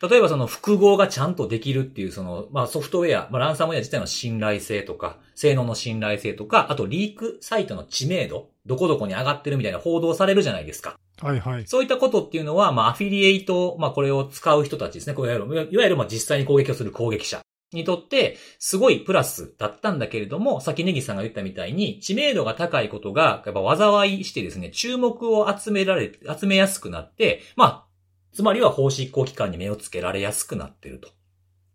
[0.00, 10.96] 例えばその複合がちゃんとできるっていうその、まあソフトウェア、まあランサムウェア自体の信頼性とか、性能の信頼性とか、あとリークサイトの知名度、どこどこに上がってるみたいな報道されるじゃないですか。
[11.20, 11.66] はいはい。
[11.66, 15.14] そういったことっていうのは、まあアフィリエイト、まあこれを使う人たちですね。
[15.14, 17.40] これいわゆる、いわゆるまあ実際に攻撃をする攻撃者。
[17.72, 27.86] にとって、すごいプラスだったんだけれども、さっきネギさんが言ったみたいに、知名度が高いことが、やっぱ災いしてですね、注目を集められ、集めやすくなって、まあ、
[28.32, 31.10] つまりは法執行機関に目をつけられやすくなってると。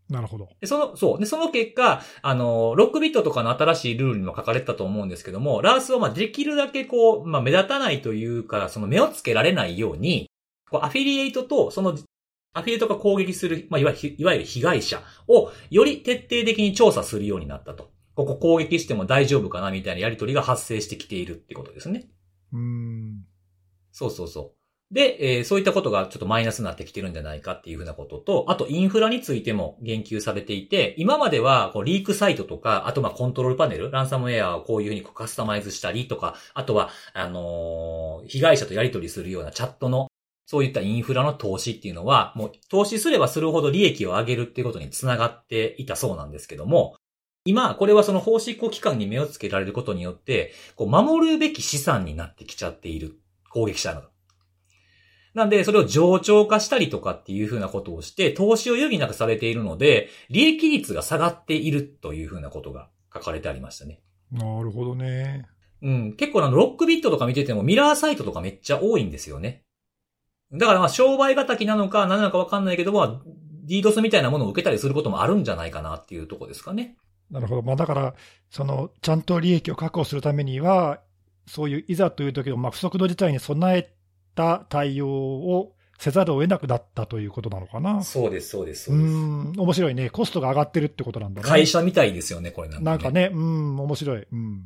[0.09, 0.49] なるほど。
[0.59, 1.19] で、その、そう。
[1.19, 10.29] で、その結果、あの、ロックビットとかの新しいルールにも書かれてたと思うんですけども、ラースはまあできるだけこう、まあ目立たないというか、その目をつけられないように、
[10.69, 11.97] こうアフィリエイトとその
[12.53, 17.91] アフィリエイトが攻撃する、まあ、いわゆる、いわゆる被害者をより徹底的に調査するようになったと。
[18.15, 22.09] ここ攻撃しても大丈夫かなみたいなやりとりが発生してきているってことですね。
[22.53, 23.25] うーん。
[23.91, 24.62] そうそうそう。
[24.93, 40.07] で、えーそういったことがちょっとマイナスになってきてるんじゃないかっていうふうなことと、あとインフラについても言及されていて、今まではこうリークサイトとか、あとまあコントロールパネル、ランサムウェアをこういうふうにカスタマイズしたりとか、あとは、あのー被害者とやり取りするようなチャットの、
[40.45, 46.95] そういったインフラの投資っていうのは、もう投資すればするほど利益を上げるっていうことにつながっていたそうなんですけども、
[47.45, 53.19] 今、これはその法執行機関に目をつけられることによって、こう守るべき資産になってきちゃっている
[53.49, 54.12] 攻撃者なの。
[55.33, 64.01] なんで、それを冗長化したりとかっていうふうなことをして、投資を余儀なくされているので、利益率が下がっているというふうなことが書かれてありましたね。
[64.31, 65.45] なるほどね。
[65.81, 66.13] うん。
[66.13, 69.63] 結構あの、ロックビットとか見ててもミラーサイトとかめっちゃ多いんですよね。
[70.51, 73.21] だからまあ、商売敵なのか何なのかわかんないけども、
[73.65, 76.95] DDoS みたいなものを受けたりすることもあるんじゃないかなっていうところですかね。
[77.31, 77.61] なるほど。
[77.63, 78.13] まあ、だから、
[78.51, 80.99] その、ちゃんと利益を確保するためには、
[81.47, 83.93] そういういざという時の、まあ、不測の事態に備え
[84.35, 88.03] た対応をせざるを得なくなったということなのかな。
[88.03, 89.13] そうです、そうです、うそうです。
[89.15, 90.09] ん、面白いね。
[90.09, 91.47] コストが上がってるってことなんだね。
[91.47, 92.85] 会社みたいですよね、これなんか、ね。
[92.91, 94.27] なんかね、うん、面白い。
[94.31, 94.63] うん。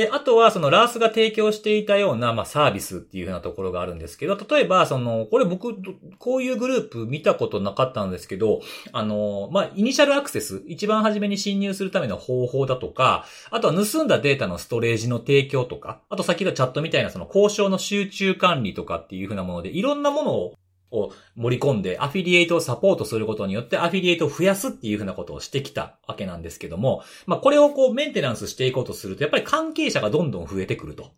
[0.00, 5.76] で、あとは、その、ラースが提供していたような、まあ、サービスっていうふうなところがあるんですけど、例えば、その、これ僕、
[6.18, 20.54] こういうグループ見たことなかったんですけど、あの、まあ、イニシャルアクセス、一番初めに侵入するための方法だとか、あとは盗んだデータのストレージの提供とか、あと先ほどチャットみたいなその交渉の集中管理とかっていうふうなもので、いろんなものを
[20.90, 31.10] を盛り込んで、アフィリエイトをサポートすることによって、アフィリエイトを増やすっていうふうなことをしてきたわけなんですけども、まあ、これをこう、メンテナンスしていこうとすると、やっぱり関係者がどんどん増えてくると。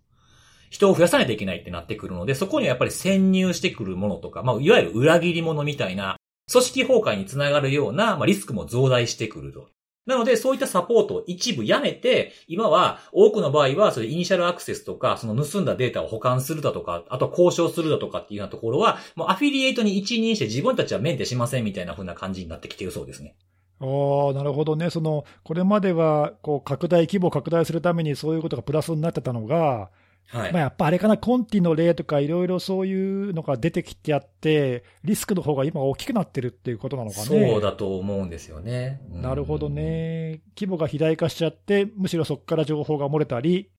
[0.70, 6.16] 人を増やさないといけないってなってくるので、そこにはやっぱり潜入してくるものとか、まあ、いわゆる裏切り者みたいな、
[6.50, 9.68] 組織崩壊につながるような、まあ、リスクも増大してくると。
[10.04, 23.36] なので、そういったサポートを一部やめて、今は多くの場合は、それイニシャルアクセスとか、その盗んだデータを保管するだとか、あとは交渉するだとかっていうようなところは、もうアフィリエイトに一任して自分たちはメンテしませんみたいな風な感じになってきているそうですね。
[23.80, 23.84] あ
[24.30, 24.90] あ、なるほどね。
[24.90, 29.90] その、これまでは、こう、拡大、規模を拡大するためにそういうことがプラスになってたのが、
[30.28, 30.52] はい。
[30.52, 37.24] まあ、やっぱあれかな、コンティの例とかいろいろそういうのが出てきてあって、リスクの方が今大きくなってるっていうことなのかね。
[37.24, 39.00] そうだと思うんですよね。
[39.12, 39.68] うんなるほど。
[39.68, 40.40] ね。
[40.56, 43.70] 規模が肥大化しちゃって、むしろそこから情報が漏れたり、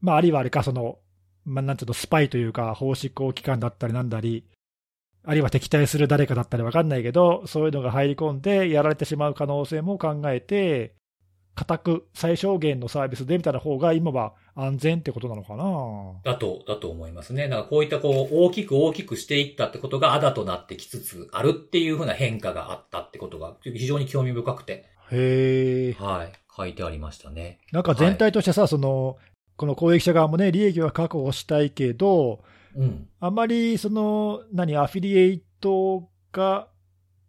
[0.00, 0.98] まあ、あるいはあれか、その、
[1.44, 4.44] まあ、なんていうの、スパイというか、法執行機関だったりなんだり、
[5.26, 10.94] あるいは敵対する誰かだったりわかんないけど、そういうのが入り込んでやられてしまう可能性も考えて、
[11.54, 16.32] 固く最小限のサービスでみたいな方が今は安全ってことなのかな？
[16.32, 17.48] だと、だと思いますね。
[17.48, 25.92] だからこういったこう、大きく大きくしていったってことがあだとなってきつつあるっていうふうな変化があったってことが非常に興味深くて、へえ。
[26.02, 26.32] はい。
[26.56, 27.58] 書いてありましたね。
[27.72, 29.16] なんか全体としてさ、その、
[29.56, 32.42] この攻撃者側もね、利益は確保したいけど、
[32.76, 33.08] うん。
[33.20, 36.68] あまりその、何、アフィリエイトが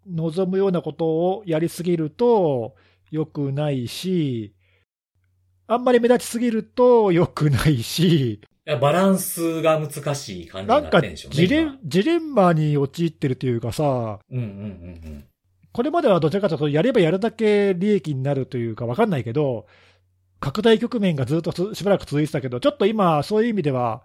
[0.07, 2.75] 望むようなことをやりすぎると
[3.15, 4.53] 良くないし、
[5.67, 11.35] あんまり目立ちすぎると良くないし、いやバランスが難しい感じになんっなかてんでしょうね。
[11.35, 15.25] ジレ今ジレンマに陥ってるというかさ、うんうんうん
[15.71, 19.67] これまではどちらかというと、やればやるだけ利益になるというか分かんないけど、
[20.39, 24.01] 拡大局面がずっとつしばらく続いてたけど、ちょっと今、そういう意味では、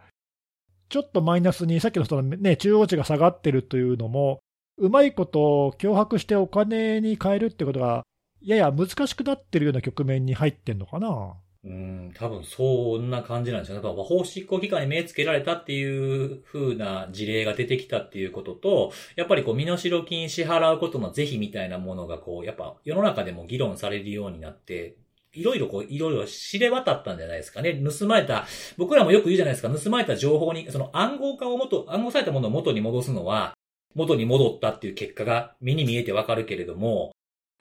[0.89, 4.41] ちょっとマイナスに、さっきのその、ね、中央値が下がってるというのも、
[4.79, 8.03] うまいこと脅迫してお金に変えるってことが、
[8.43, 11.35] やや難しくなってるような局面に入ってんのかな？
[11.63, 12.13] うん。
[12.15, 13.87] 多分そんな感じなんですよね。
[13.87, 24.97] やっぱ法執行機関に目つけられたっていう風な事例が出てきたっていうことと、やっぱりこう身代金支払うことの是非みたいなものがこう、やっぱ世の中でも議論されるようになって、
[25.33, 27.75] いろいろこう、いろいろ知れ渡ったんじゃないですかね。
[27.75, 33.53] 盗まれた、僕らもよく言うじゃないですか、盗まれた情報に、その暗号化を元、暗号されたものを元に戻すのは、
[33.95, 37.13] 元に戻ったっていう結果が目に見えてわかるけれども、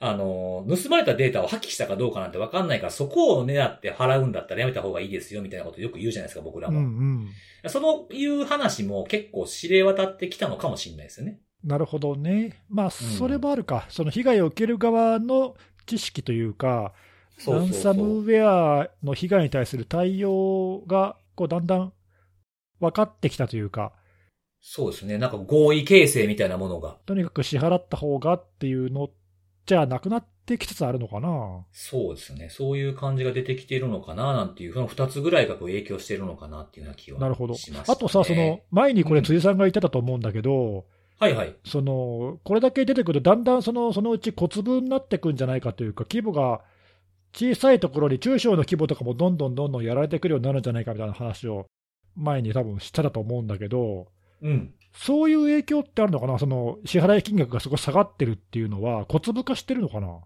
[0.02, 6.80] あの、盗まれたデータを破棄したかどうかなんてわかんないから、そこを狙って払うんだったらやめた方がいいですよ、みたいなことよく言うじゃないですか、僕らうんも。
[6.80, 7.28] うん。
[7.68, 11.40] そのいう話も結構知れ渡ってきたのかもしれないですよね。
[11.62, 12.64] なるほどね。
[12.70, 13.84] まあ、それもあるか。
[13.90, 16.94] その被害を受ける側の知識というか、
[17.46, 21.92] ランサムウェアの被害に対する対応が、こう、だんだん
[22.80, 23.92] 分かってきたというか、
[24.62, 25.16] そうですね。
[25.16, 26.98] なんか合意形成みたいなものが。
[27.06, 29.08] とにかく支払った方がっていうの
[29.70, 31.64] じゃなくなってきつつあるのかな？
[31.70, 32.48] そうですね。
[32.50, 37.96] そういう感じが出てきているのかな、なんていう、その二つぐらいがこう影響しているのかなっていうような気はなるほどしました、ね。
[37.96, 40.86] あとさ、その、前にこれ辻さんが言ってたと思うんだけど、
[41.20, 41.54] はいはい。
[41.64, 46.62] そのこれだけ出てくると、だんだんそのそのうち小粒になってくんじゃないかというか、規模が
[47.32, 51.66] 小さいところに中小の規模とかもどんどんどんどんやられてくるようになるんじゃないかみたいな話を
[52.16, 54.08] 前に多分しただと思うんだけど、
[54.42, 54.74] うん。
[54.92, 60.20] そういう影響ってあるのかな、その支払い金額がそこ下がってるっていうのは、小粒化してるのかな？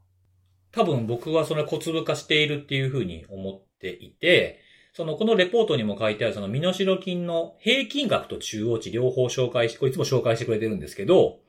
[0.73, 4.61] 多分僕はそれ小粒化しているっていうふうに思っていて、
[4.93, 11.41] その、このレポートにも書いてあるその身代金の平均額と中央値両方紹介して、これいつも紹介してくれてるんですけど、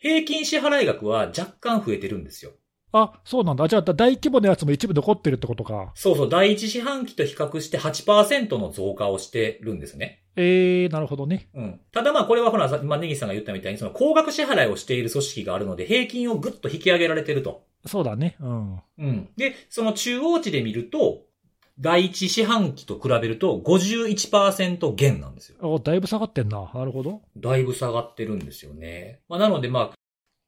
[0.00, 2.52] 平均支払い額は若干増えてるんですよ。
[2.96, 5.90] あそうなんだ、じゃあ、大規模なやつも一部残ってるってことか。
[5.96, 10.22] そうそう、第一四半期と比較して8%の増加をしてるんですね。
[10.36, 11.48] えー、なるほどね。
[11.54, 11.80] うん。
[11.90, 17.64] ただまあこれはほら、今ネギさんが言ったみたいにその高額支払いをしている組織があるので平均をぐっと引き上げられてると。
[17.84, 18.36] そうだね。
[18.40, 18.78] うん。
[18.98, 19.28] うん。
[19.36, 21.22] で、その中央値で見ると、
[21.80, 25.56] 第一四半期と比べると51%減なんですよ。
[25.60, 26.70] おだいぶ下がってんな。
[26.72, 27.22] なるほど。
[27.36, 29.20] だいぶ下がってるんですよね。
[29.28, 29.94] まあなのでまあ、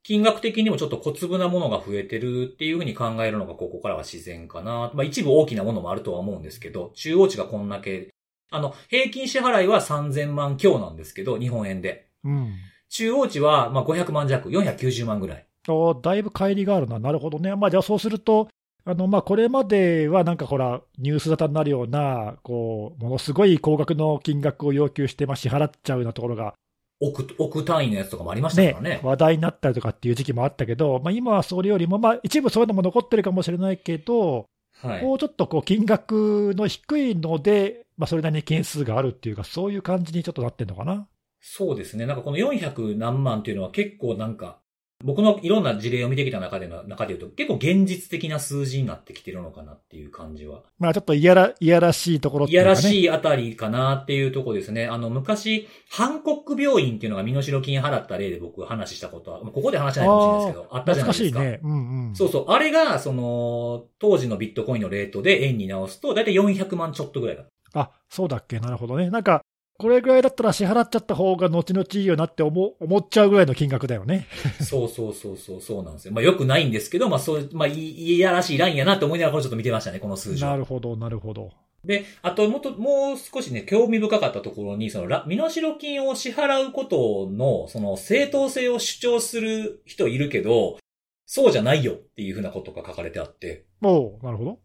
[0.06, 4.92] 金額的にもちょっと小粒なものが増えてるっていうふうに考えるのがここからは自然かな。
[4.94, 8.14] まあ一部大きなものもあるとは思うんですけど、中央値がこんだけ、
[8.52, 12.06] あの、平均支払いは3000万強なんですけど、日本円で。
[12.22, 12.54] うん。
[12.88, 15.46] 中央値はまあ500万弱、490万ぐらい。
[15.66, 17.00] おだいぶ乖離があるな。
[17.00, 17.56] なるほどね。
[17.56, 18.46] まあ、じゃあそうすると、
[18.84, 26.54] あのまあ、これまではなんかほら、ニュース沙汰になるような、こう、ものすごい高額の金額を要求して、まあ、支払っちゃうようなところが、
[27.00, 29.00] 億、億単位のやつとかもありましたかねらね。
[29.02, 34.46] 話題になったりとかっていう時期もあったけど、まあ、今はそれよりも、まあ、一部そういうのも残ってるかもしれないけど、
[34.80, 35.02] はい。
[35.02, 41.06] もうちょっとこう金額の低いので、まあ、それなりに件数があるっていうか、そういう感じにちょっとなってるのかな。
[41.40, 42.06] そうですね。
[42.06, 44.58] なんかこの400何万っていうのは結構なんか、
[45.04, 50.62] 僕のいろんな事例を見てきた中での、中で言うと結構現実的な数字になってきてるのかなっていう感じは。
[50.78, 54.86] まあ、ちょっといやらいやらしいところっていね、やらしいあたりかなっていうところですね。
[54.86, 61.40] あの、昔、ハンコック病院っていうのが身代金払った例で僕話したことは、ここで話してないかもしれないですけど、あったじゃないですか。
[61.40, 61.60] 懐かしいね。
[61.62, 62.14] うんうん。
[62.16, 62.44] そうそう。
[62.48, 67.44] あれが、その、当時のビットコインのレートで円に直すと、だいたい400万ちょっとぐらいだ。
[67.74, 69.10] あそうだっけ、なるほどね。
[69.10, 69.42] なんか、
[69.78, 74.26] これぐらいだったら支払っちゃった方が後々いいよなって思う思っちゃうぐらいの金額だよね。
[74.60, 76.12] そうそうそうそう、そうなんですよ。
[76.12, 81.50] まあ良くないんですけど、まあそう、まあいいやらしいラインやなって思いながらこれちょっと見てましたね、この数字はなるほど、なるほど。
[81.84, 90.78] で、あともっと、もう少しね、興味深かったところに、その、ら身代金を支払うことの、その、正当性を主張する人いるけど、
[91.26, 93.66] そうじゃないよっていうふうなことが書かれてあって。
[93.82, 94.58] おうなるほど。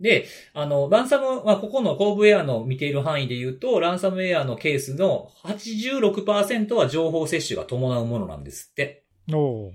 [0.00, 9.04] で、あの、ランサム、まあ、ここのコーブウェアの見ている範囲で言うと、ランサムウェアのケースの86%は情報摂取が伴うものなんですって。
[9.32, 9.72] おう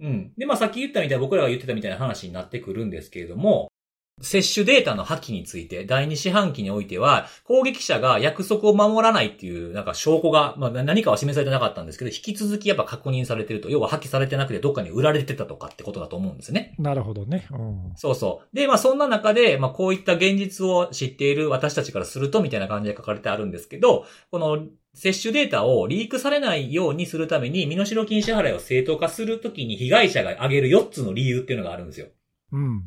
[0.00, 0.32] うん。
[0.38, 3.72] で、まあ、さっき言ったみたいな、僕らが言ってたみたいな話になってくるんですけれども、
[4.20, 16.74] 摂取データの破棄について、第二四半期においては、攻撃者が約束を守らないっていう、なんか証拠が、まあ何かは示されてなかったんですけど、引き続きやっぱ確認されてると、要は破棄されてなくてどっかに売られてたとかってことだと思うんですね。
[16.78, 17.46] なるほどね。
[17.50, 17.92] うん。
[17.96, 18.56] そうそう。
[18.56, 32.08] で、まあそんな中で、まあこういった現実を知っている私たちからするとみたいな感じで書かれてあるんですけど、この摂取データをリークされないようにするために、身代金支払いを正当化するときに被害者が挙げる4つの理由っていうのがあるんですよ。
[32.52, 32.82] うん。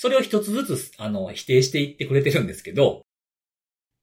[0.00, 3.02] それを一つずつ、あの、否定していってくれてるんですけど、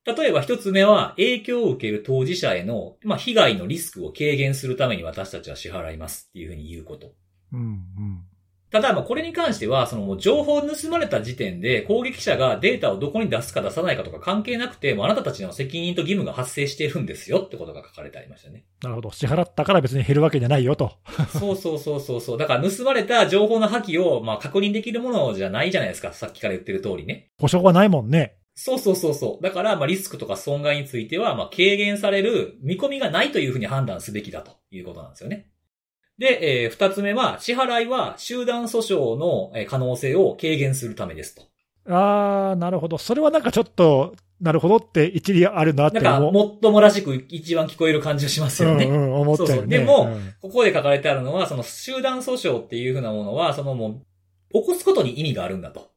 [0.03, 7.13] 例えば一つ目は、影響を受ける当事者への、まあ、被害のリスクを軽減するために私たちは支払いますっていうふうに言うこと。
[7.53, 7.59] うん。
[7.61, 8.23] うん。
[8.75, 18.65] ただ、まあ、これに関しては、そのもう情報を盗まれた時点で、攻撃者がデータをどこに出すか出さないかとか関係なくて、もうあなたたちの責任と義務が発生しているんですよってことが書かれてありましたね。
[18.83, 19.13] なるほど。
[19.13, 20.91] 支払ったから別に減るわけじゃないよと。
[21.39, 22.37] そうそうそうそうそう。
[22.37, 26.11] だから盗まれた情報の破棄を、まあ、確認できるものじゃないじゃないですか。
[26.11, 27.29] さっきから言ってる通りね。
[27.39, 28.35] 保証はないもんね。
[28.55, 29.43] そうそうそうそう。
[29.43, 35.47] だから、まあ、リスクとか損害については、まあ、軽減される見込みがないというふうに判断すべきだということなんですよね。
[36.17, 41.43] で、えー二つ目は、支払いは集団訴訟のえー可能性を軽減するためですと。
[41.87, 42.97] あー、なるほど。
[42.97, 46.31] それはなんかちょっと、なるほどって一理あるなってなんか。
[46.31, 48.85] もっともらしく一番聞こえる感じがしますよね。
[48.85, 49.47] うんうん、思っちゃね。
[49.47, 55.89] そうそうでもうんここで書かれてあるのは、その集団訴訟っていうふうなものは、そのもう、起こすことに意味があるんだと。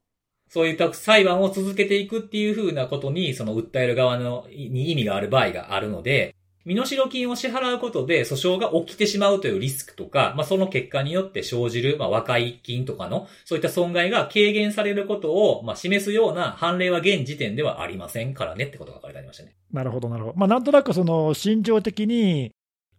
[0.50, 6.34] そういった裁判を続けていくっていうふうなことに、その訴える側の、に意味がある場合があるので、
[6.68, 19.56] 身代金を支払うことで訴訟が起きてしまうというリスクとか、まあ、その結果によって生じる、まあ、和解金とかの、そういった損害が軽減されることを、まあ、示すような判例は現時点ではありませんからねってことが書かれてありましたね。
[19.72, 20.36] なるほど、なるほど。
[20.36, 22.50] まあ、なんとなくその心情的に、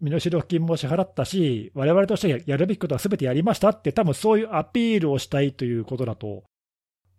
[0.01, 6.43] 身代金も支払ったし、我々としてややるべきことはすべてやりましたって、多分そういうアピールをしたいということだと、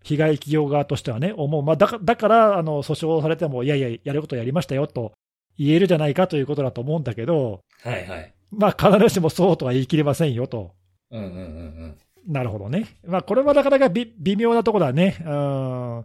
[0.02, 5.12] 被害企業側としてはね、思う、まあ、だかだからあの訴訟されても、いやいや、やることやりましたよと
[5.58, 8.34] 言えるじゃないかということだと思うんだけど、はいはい。
[8.50, 10.72] まあ、必ずしもそうとは言い切れませんよと。
[11.10, 11.40] うんうんうんう
[11.86, 11.98] ん。
[12.26, 12.86] なるほどね。
[13.06, 15.16] まあ、これはなかなかび微妙なところだね。
[15.24, 16.04] うん。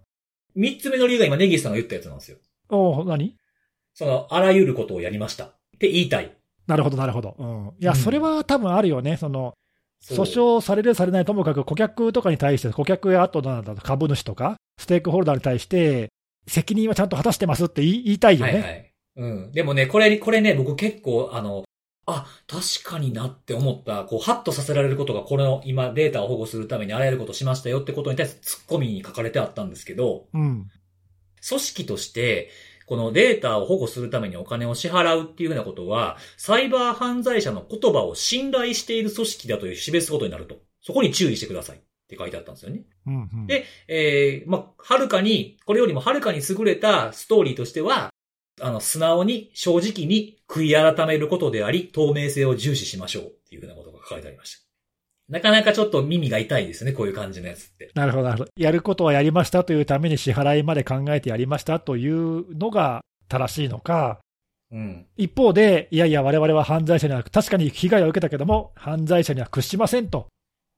[0.56, 2.38] 三つ目の理由が今、ネギスさんが言ったやつなんですよ。
[2.70, 3.36] おう何？
[3.94, 5.46] その、あらゆることをやりました。
[5.46, 6.36] って言いたい。
[6.68, 7.36] なるほど、なるほど。
[7.38, 7.72] うん。
[7.80, 9.18] いや、うんそれは多分あるよね。
[9.18, 9.54] その、
[10.04, 16.10] 訴訟される、されないともかく、顧客とかに対して、顧客やあとなんだ株主とか、ステークホルダーに対して、
[16.48, 18.52] 責任はちゃんと果たしてますって言いたいよね。
[18.54, 18.85] はいはい。
[19.16, 19.52] うん。
[19.52, 21.64] でもね、これ、これね、僕結構、あの、
[22.06, 30.68] あ、確かになって思った、こう、ハッとさせられることが、この今データを保護するためにあらゆることをしましたよってことに対してツッコミに書かれてあったんですけど、うん。
[31.48, 32.50] 組織として、
[32.86, 40.58] このデータを保護するためにお金を支払うっていうふうなことは、サイバー犯罪者の言葉を信頼している組織だという示すことになると。
[40.82, 42.84] そこに注意してくださいって書いてあったんですよね。
[43.08, 43.48] うん、うん。
[43.48, 48.12] でえー、まあ、はるかに、これよりもはるかに優れたストーリーとしては、
[48.62, 54.66] あの、素直に、正直に悔い改めることであり、透明性を重視しましょうっていうふうなことが書かれてありました。
[55.28, 57.92] なかなかちょっと耳が痛いですね、こういう感じのやつって。
[57.96, 58.52] なるほど、なるほど。
[58.58, 64.20] やることはやりましたというために支払いまで考えてやりましたというのが正しいのか、
[64.72, 65.06] うん。
[65.18, 70.28] 一方で、いやいや、我々は犯罪者には、確かに被害を受けたけども、犯罪者には屈しませんと。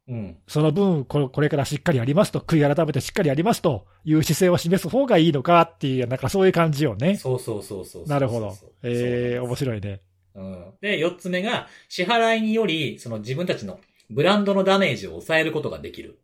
[0.08, 0.38] うん。
[0.48, 7.18] その分これ、これからしっかりやりますと、悔い改めてしっかりやりますという姿勢を示す方がいいのかっていう、なんかそういう感じよね。
[7.18, 8.56] そうそうそうそうなるほど。
[8.84, 9.56] えー、面い。
[9.56, 10.02] 白いね。
[10.36, 10.74] うん。
[10.82, 13.80] で、四つ目が、支払いにより、その自分たちの
[14.10, 16.20] ブランドのダメージを抑えることができる。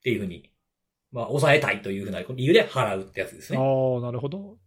[0.00, 0.50] っていうふうに、
[1.12, 3.66] まあ、抑えたいというふうな理由で払うってやつですああね。
[3.66, 4.58] ー、なるほど。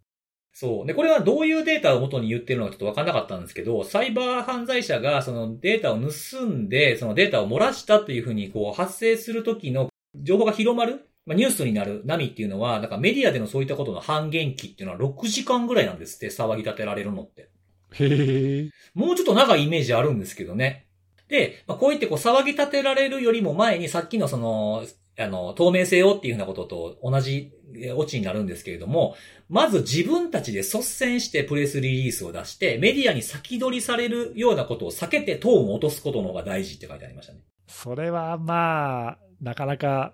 [0.60, 0.88] そう。
[0.88, 17.52] で、これはどういうデータを元に言ってるのかちょっとわかんなかったんですけど、サイバー犯罪者がそのデータを盗んで、そのデータを漏らしたというふうにこう発生するときの情報が広まる、まあ、ニュースになる波っていうのは、なんかメディアでのそういったことの半減期っていうのは6時間ぐらいなんですって、騒ぎ立てられるのって。
[18.00, 18.70] へえ。
[18.96, 20.88] もうちょっと長いイメージあるんですけどね。
[21.28, 24.88] で、まあ、こう言ってこう騒ぎ立てられるよりも前にさっきのその、
[25.20, 29.16] あの、透明性をっていうふうなことと同じえオチになるんですけれども、
[29.50, 37.40] まず自分たちで率先してプレスリリースを出して、メディアに先取りされるようなことを避けてトーンを落とすことの方が大事って書いてありましたね。
[37.68, 40.14] それはまあ、なかなか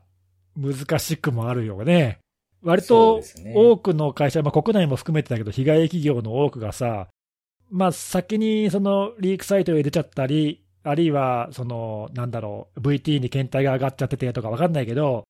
[0.55, 2.19] 難しくもあるよね。
[2.61, 3.21] 割と
[3.53, 7.09] 多くの会社、まあ、国内も含めてだけど、被害企業の多くがさ、
[7.69, 15.23] まあ、先にそのリークサイトへ出ちゃったり、あるいはそのなんだろう、VT に検体が上がっちゃっててとか分かんないけど、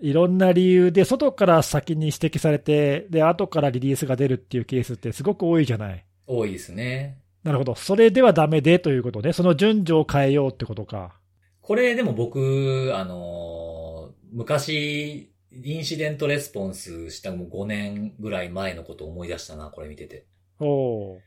[0.00, 6.04] いろんな理由で外から先に指摘されて、で後からリリースが出るっていうケースってすごく多いじゃない。
[6.26, 7.18] 多いですね。
[7.42, 11.20] なるほど、それではダメでということね、その順序を変えようってことか。
[11.60, 20.26] これでも僕、あのー昔、インシデントレスポンスしたもう5年ぐらい前のことを思い出したな、これ見てて。
[20.58, 21.20] おお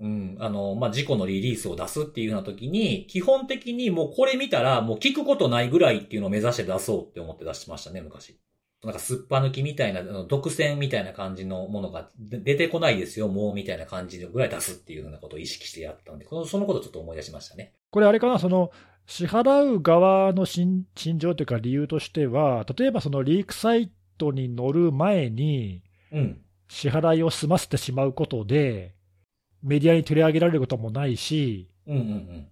[0.00, 0.36] うん。
[0.40, 8.38] あの、まあ、事故のリリースを出すっていうような時に、基本的にもうこれ見たら、もう聞くことないぐらいっていうのを目指して出そうって思って出してましたね、昔。
[8.84, 17.72] なんか、すっぱ抜きみたいな、あの独占みたいな感じのものがで出てこないですよ、もうみたいな感じでぐらい出すっていうようなことを意識してやったんで、このそのことをちょっと思い出しましたね。
[17.90, 18.70] これ、あれかな、その
[19.06, 25.82] 支払う側の心心情というか、理由としては、例えばそのリークサイトに載る前に、
[26.12, 26.42] うん。
[26.68, 28.95] 支払いを済ませてしまうことで、
[29.66, 32.48] メディアに取り上げられることもないし、うんうん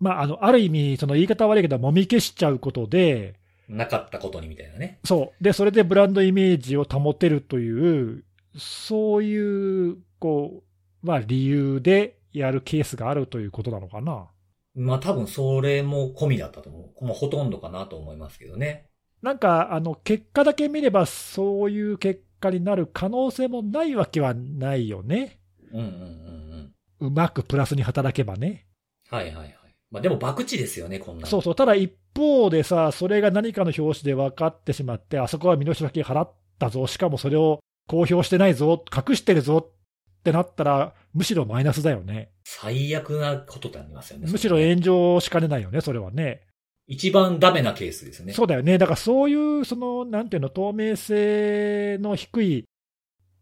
[0.00, 3.34] まあ、あのある意味、その言い方悪いけど、もみ消しちゃうことで、
[3.68, 3.76] うん。
[3.78, 5.00] なかったことにみたいなね。
[5.04, 8.24] そう、でそれでブランドイメージを保てるという、
[8.56, 10.62] そういうこ
[11.02, 14.26] う、まあ、理由でやるケースがあるということなのかな。
[14.74, 17.04] まあ、多分それも込みだったと思う。
[17.04, 18.86] もうほとんどかなと思いますけどね。
[19.22, 25.38] なんか、あの結果だけ見れば、そういう結果になる可能性もないわけはないよね。
[25.74, 27.08] うんうんうんうん。
[27.08, 28.66] うまくプラスに働けばね。
[29.10, 29.54] はいはいはい。
[29.90, 42.30] まあでも博打ですよね、こんなのそうそう、ただ一方でさ、それが何かの表紙で分かってしまって、あそこは身代金払ったぞ、しかもそれを公表してないぞ、隠してるぞってなったら、むしろマイナスだよね。
[42.44, 44.28] 最悪なことってありますよね。
[44.30, 46.42] むしろ炎上しかねないよね、それはね。
[46.86, 48.32] 一番ダメなケースですね。
[48.32, 48.78] そうだよね。
[48.78, 52.64] だからそういう、その、なんていうの、透明性の低い、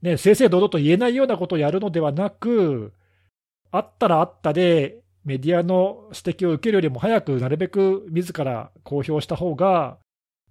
[0.02, 2.92] ね、正々堂々と言えないようなことをやるのではなく、
[3.70, 9.98] あったらあったで、メディアの指摘を受けるよりも早く、なるべく自ら公表した方が、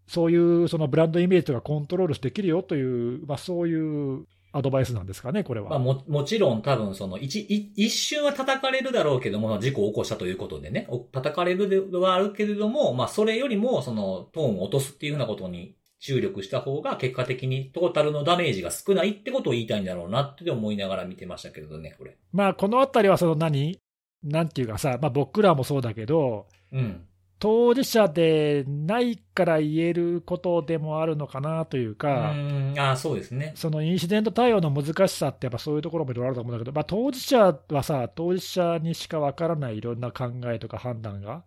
[0.07, 3.75] そういうそのブランドイメージとかコントロールできるよという、まあ、そうい
[4.15, 5.69] うアドバイスなんですかね、これは。
[5.69, 22.17] まあも、もちろん多分その一、一瞬は叩かれるだろうけども、事故を起こしたということでね、叩かれるではあるけれども、まあそれよりもそのトーンを落とすっていうふうなことに注力した方が結果的にトータルのダメージが少ないってことを言いたいんだろうなって思いながら見てましたけれどね、これ。
[22.33, 23.79] まあ、このあたりはその何
[24.23, 27.05] なんていうかさ、まあ、僕らもそうだけど、うん。
[27.37, 32.73] 当事者でないから言えることでもあるのかなといううか、ん。
[32.77, 33.53] ああ、そうですね。
[33.55, 41.43] そのインシデント対応の難しさって、やっぱそういうところもいろいろあると思うんだけど、まあ、当事者はさ、当事者にしかわからないいろんな考えとか判断が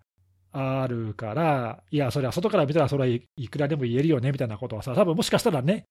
[0.54, 5.84] あるから、いや、それは外から見たら、それはいいくらでも言えるよねみたいなことはさ、多分もしかしたらね、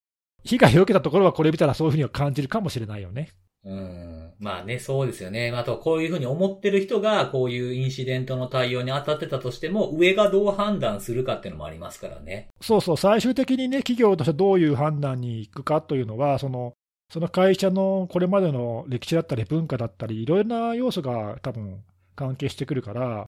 [0.43, 3.29] 被害を受けたところはこれ見たらそういうふうには感じるかもしれないよね。
[3.65, 4.33] うん。
[4.39, 5.51] まあね、そうですよね。
[5.51, 12.49] あと、こういうふうに思ってる人が、こういうインシデントの対応に当たってたとしても、上がどう判断するかっていうのもありますからね。
[12.59, 16.73] そうそう、最終的にね、企業としてどういう判断に行くかというのは、その
[17.13, 21.83] その会社のこれまでの歴史だったり、文化だったり、いろいろな要素が多分
[22.15, 23.27] 関係してくるから、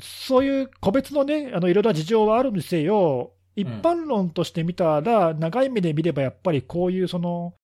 [0.00, 7.54] そういう個別のね、あのいろいろな事情はあるにせよ、一般論として見たら、長い目で見ればやっぱりこういうその、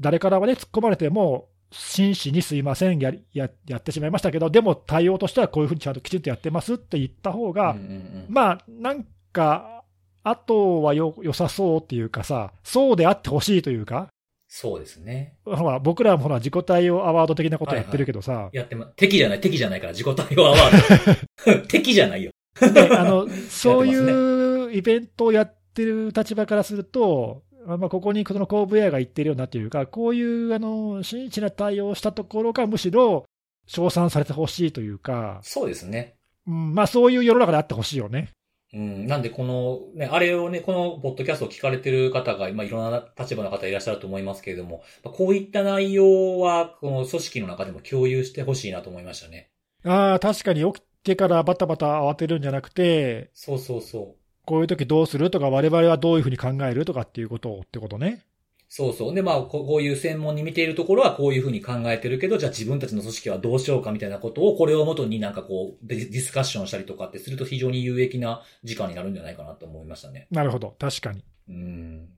[0.00, 9.84] 誰からはね、突っ込まれても、真摯にすいませんやりや、やってしまいましたけど、でも対応としてはこういうふうにちゃんときちんとやってますって言った方が、うんうんうんまあ、なんか、
[10.22, 14.08] あとはよ良さそうっていうかさ、そうであってほしいというか、
[14.52, 15.36] そうですね。
[15.44, 21.66] ほら僕らもほら自己対応アワード的なことやってるけどさ、やってま、敵じゃない、敵じゃないから、自己対応アワード。
[21.70, 22.32] 敵じゃないよ。
[22.60, 33.26] ねあの そういうイベントをやってる立場からすると、まあ、ここにこの後部屋が言ってるようなというか、こういうあの真摯な対応をしたところがむしろ
[33.68, 36.16] 称賛されてほしいというか、そうですね。
[36.48, 38.30] うんまあ、そういう世の中であってほしいよね。
[38.72, 39.06] うん。
[39.06, 49.50] なんで、この、ね、あれをね、このポッドキャストを聞かれてる方が、まあ、いろんな立場の方いらっしゃると思いますけれども、まあこういった内容は、この組織の中でも共有してほしいなと思いましたね。
[49.84, 54.20] ああ、確かに起きてからバタバタ慌てるんじゃなくて、そうそうそう。
[54.46, 58.24] こういう時どうするとか、我々はどういうふうに考えるとかっていうことをってことね。
[58.72, 59.14] そうそう。
[59.14, 70.28] で、まあ、ここういう専門に見ているところはこういうふうに考えてるけど、じゃあ自分たちの組織はどうしようかみたいなことを、これをもとになんかこう、ディスカッションしたりとかってすると非常に有益な時間になるんじゃないかなと思いましたね。
[70.30, 71.24] なるほど、確かに。
[71.48, 72.10] うん。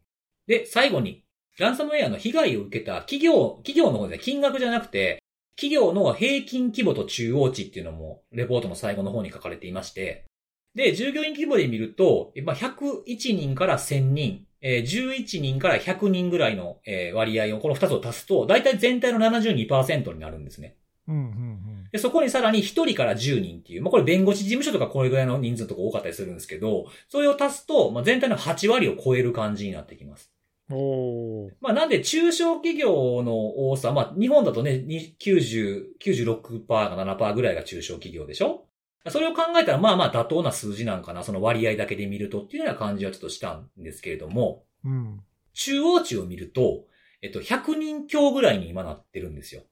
[0.47, 1.25] で、最後に、
[1.59, 5.23] ランサムウェアの被害を受けた企業、企業の方で金額じゃなくて、
[5.57, 10.27] 企業の平均規模と中央値っていうのも、レポートの最後の方に書かれていまして、
[10.75, 13.05] で、従業員規模で見ると、まあ、101
[13.37, 20.77] 人から1000人、えー11人から100人ぐらいの、えー割合を、この2つを足すと、だいたい全体の72%になるんですね。
[21.09, 21.89] うんうんうん。
[21.91, 30.33] で、そこにさらに1人から10人っていう、まあ、これ弁護士事務所とかこれぐらいの人数とか多かったりするんですけど、それを足すと、まあ、全体の8割を超える感じになってきます。
[30.71, 38.67] おーまあ、なんで、中小企業の多さ、まあ、日本だとね、に90、96%か7%ぐらいが中小企業でしょ
[39.09, 45.21] それを考えたら、まあまあ妥当な数字なんかな、その割合だけで見るとっていうような感じはちょっとしたんですけれども、うん。
[45.55, 46.85] 中央値を見ると、
[47.21, 49.63] えっと、100人強ぐらいに今なってるんですよ。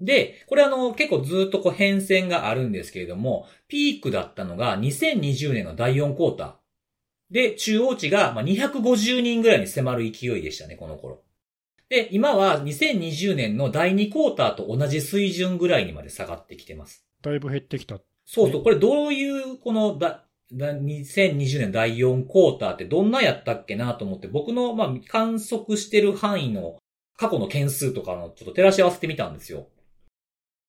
[0.00, 6.54] で、これあの、結構ずっとこう変遷があるんですけれども、ピークだったのが2020年の第4クォーター。
[7.30, 11.22] で、中央値がまあ250人ぐらいに迫る勢いでしたね、この頃。
[11.88, 17.04] で、今は2020年の第2クォーターと同じ水準ぐらいにまで下がってきてます。
[17.22, 18.00] だいぶ減ってきた。
[18.32, 26.76] そうそう、これどういう、このだ、だ2020年第4クォーターってどんなやったっけなと思って、僕の、まあ、観測してる範囲の
[27.16, 29.66] 過去の件数とかのちょっと照らし合わせてみたんですよ。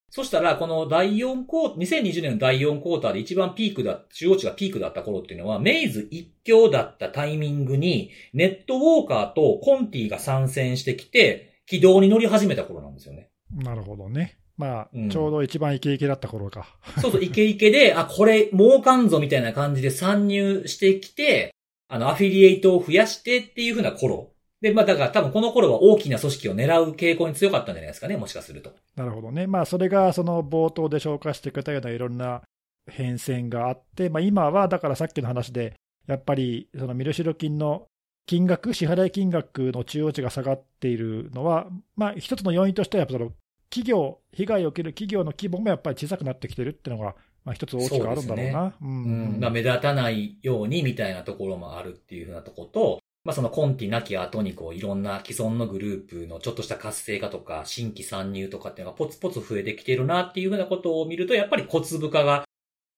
[0.10, 13.30] そしたら、この第4クォー、2020年の第4クォーターで一番ピークだ、中央値がピークだった頃っていうのは、メイズ一強だったタイミングに、ネットウォーカーとコンティが参戦してきて、軌道に乗り始めた頃なんですよね。
[13.52, 14.41] なるほどね。
[14.58, 16.76] まあ、うんちょうど一番イケイケだった頃か。
[17.02, 21.54] そうそう、イケイケで、あ、これ、儲かんぞみたいな感じで参入してきて、
[21.88, 24.32] あの、アフィリエイトを増やしてっていう風な頃。
[24.62, 28.72] で、まあ、だから多分この頃は大きな組織を狙う傾向に強かったんじゃないですかね、もしかすると。
[28.96, 29.48] なるほどね。
[29.48, 32.44] まあ、それがその冒頭で紹介してくれたようないろんな
[32.88, 35.74] 変遷があって、まあ、今はだからさっきの話で、
[36.08, 37.88] やっぱりその身代金の
[38.28, 43.32] 金額、支払い金額の中央値が下がっているのは、まあ、一つの要因としては、やっぱその
[43.72, 47.16] 企業、被害を受ける企業の規模もやっぱり小さくなってきてるっていうのが、
[47.46, 48.66] まあ、一つ大きくあるんだろうな。
[48.66, 49.40] ううんん。
[49.40, 62.44] まあ、目立たないようにみたいなところもあるっていう風なところと、まあ、そのコンティなき後にこう、いろんな既存のグループのちょっとした活性化とか、新規参入とかっていうのがポツポツ増えてきてるなっていう風なことを見ると、やっぱり小粒化が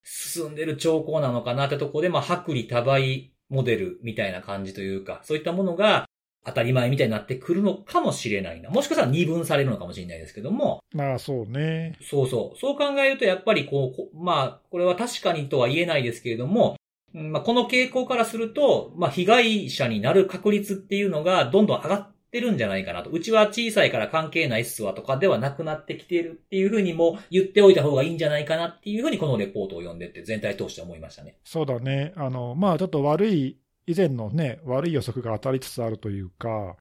[0.03, 6.07] 進んでる兆候なのかなってところで、まあ、薄利多売モデルみたいな感じというか、そういったものが
[6.45, 8.69] 当たり前みたいになってくるのかもしれないな。
[8.69, 11.97] もしかしたら二分されるのかもしれないですけども、まあ、そうね。
[12.01, 12.59] そうそう。
[12.59, 16.75] そう考えると、やっぱりこう、こまあ、これは確かにとは言えないですけれども、
[17.13, 23.11] うんまあ、この傾向からすると、まあ、被害者になる確率っていうのがどんどん上がっってるんじゃないかなと。
[23.11, 31.37] うちは小さいから関係ないっすわとかではなくなってきてるっていうふうにも言っておいた方がいいんじゃないかなっていうふうにこのレポートを読んでって全体通して思いましたね。
[31.43, 32.11] そうだね。
[32.15, 36.75] あの、まあちょっと悪い、以前のね、悪い予測が当たりつつあるというか、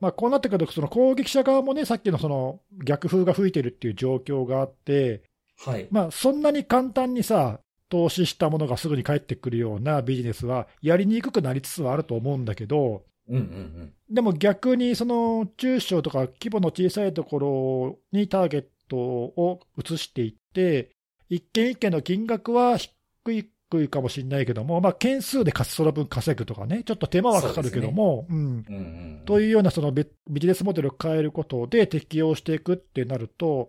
[0.00, 5.22] まあこうなってくると、その攻撃者側もね、さっきのその逆風が吹いてるっていう状況があって、
[5.64, 5.88] はい。
[5.90, 7.60] まあそんなに簡単にさ、
[7.90, 13.92] 投資したものがすぐに返ってくるようなビジネスはやりにくくなりつつはあると思うんだけど、うんうんうん。
[14.08, 20.90] でも逆にその中小とか規模の小さいところにターゲットを移していって、
[21.28, 28.78] 一件一件の金額は低い低いかもしれないけども、まあ、件数でその分稼ぐとかね、ちょっと手間はかかるけども、うん、うんうんう
[29.22, 29.22] ん。
[29.24, 33.68] というようなそのビビジネスモデルを変えることで適用していくってなると、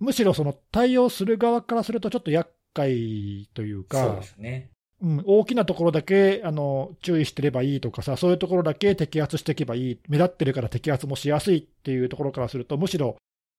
[0.00, 4.70] むしろその対応する側からすると、ちょっと厄介というそうかで、すね。
[5.02, 13.16] うん、大きなところだけあの注意してればいいとかさ、そういうところだけ摘発していけばいい、目立ってるから摘発もしやすいっていうところからすると、むしろ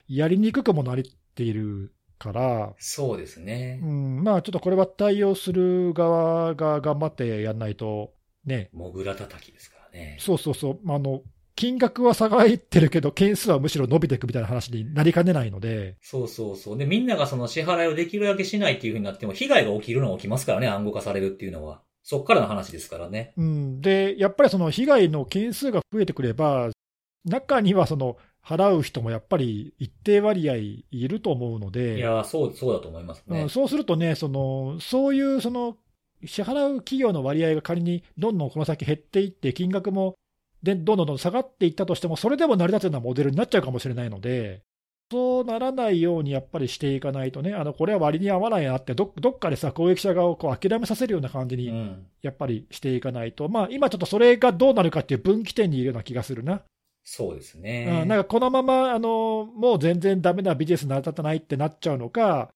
[0.07, 0.97] やりにくくもなっ
[1.35, 3.85] ているから、そうですねう。
[3.85, 8.13] ん、まあちょっとこれは対応する側が頑張ってやんないと、
[8.45, 10.17] ね、モグラ叩きですからね。
[10.19, 11.21] そうそうそう、あの
[11.55, 16.77] 金額は下がってるけど、件数はむしろ伸びていくみたいな話になりかねないので、そうそうそう。
[16.77, 21.81] で、みんながその支払いをできるだけしないっていう風になっても、被害が起きるのは起きますからね、暗号化されるっていうのは。
[22.03, 23.33] そっからの話ですからね。
[23.35, 26.69] うん、でやっぱりその被害の件数が増えてくれば、
[27.23, 33.41] 中にはその払う人もやっぱり一定割合いると思うのいで、やー、そう、そうだと思いますね。
[33.41, 35.77] うん、そうするとね、そのそういうその
[36.23, 40.15] 支払う企業の割合が仮にどんどんこの先減っていって、金額も
[40.61, 44.61] でどんどんどん下がっていったとしても、それでも成り立つようなモデルになっちゃうかもしれないので、
[45.11, 52.05] そうならないようにやっぱりしていかないとね、あのこれは割に合わないなってど、どっかでさ、攻撃者側をこう諦めさせるような感じにうん。
[52.21, 56.63] やっぱりしていかないと、まあ、今ちょっとそれがどうなるかっていう分岐点にいるような気がするな。
[57.07, 58.03] そうですうね。
[58.03, 62.49] ん、なんかこのままあのもう全然ダメなビジネスに成り立たないってなっちゃうのか、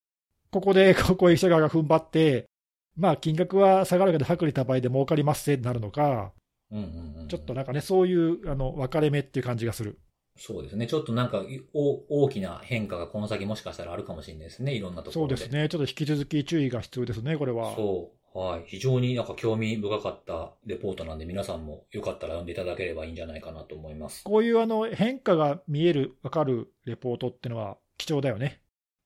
[0.50, 2.50] ここで こう攻撃者側が踏ん張って、
[2.96, 6.32] まあ、金額は下がるけど、薄利多売で儲かりますってなるのか、
[6.72, 7.28] うんうんうん。
[7.28, 9.98] ちょっとなんかね、そういうあの分かれ目っていう感じがする。
[10.42, 10.86] そうですね。
[10.86, 14.72] ちょっとなんか、お大きな変化がこの先もしかしたらあるかもしれないですね。
[14.72, 15.36] いろんなところで。
[15.36, 17.76] そうですね、ちょっと引き続き注意が必要ですね、これは。
[17.76, 18.38] そう。
[18.38, 18.62] はい。
[18.66, 24.24] 非常になんか興味深かったレポートなんで、皆さんもよかったら読んでいただければいいんじゃないかなと思います。
[24.24, 28.62] こういうあの変化が見える、分かるレポートっていうのは貴重だよね。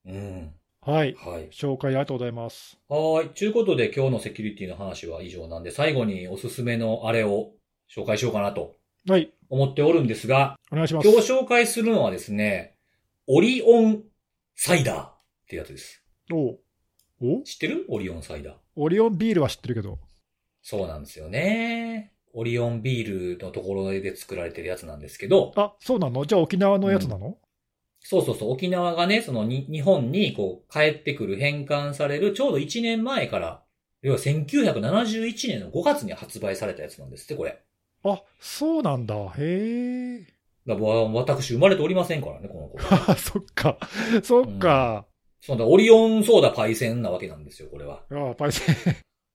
[0.06, 0.54] うん。
[0.82, 1.48] はい、はい。
[1.48, 2.78] 紹介ありがとうございます。
[2.88, 3.30] はい。
[3.30, 7.50] ということで今日のセキュリティの話は以上なんで、最後におすすめのあれを
[7.92, 8.76] 紹介しようかなと
[9.06, 11.08] はい、思っておるんですが、お願いします。
[11.08, 12.78] 今日紹介するのはですね、
[13.26, 14.02] オリオン
[14.56, 16.02] サイダーってやつです。
[16.32, 16.56] お
[17.20, 17.84] お知ってる？
[17.90, 18.54] オリオンサイダー。
[18.76, 19.98] オリオンビールは知ってるけど。
[20.62, 22.12] そうなんですよね。
[22.32, 26.24] オリオンビールのところで作られてるやつなんですけど、あ、そうなの？
[26.24, 27.36] じゃあ沖縄のやつなの、
[28.00, 33.62] そうそうそう、沖縄がね、そのに日本にこう帰ってくる返還されるちょうど1年前から、
[34.00, 37.60] 要は1971年の5月に発売されたやつなんですって、これ。
[38.04, 39.14] あ、そうなんだ。
[39.38, 40.26] へえ。
[40.66, 42.78] だ私生まれておりませんからね、この子。
[42.94, 43.78] あ そっか。
[44.22, 45.06] そっか。
[45.40, 48.04] そうだ、オリオンソーダパイセンなわけなんですよ、これは。
[48.10, 48.74] あパイセン、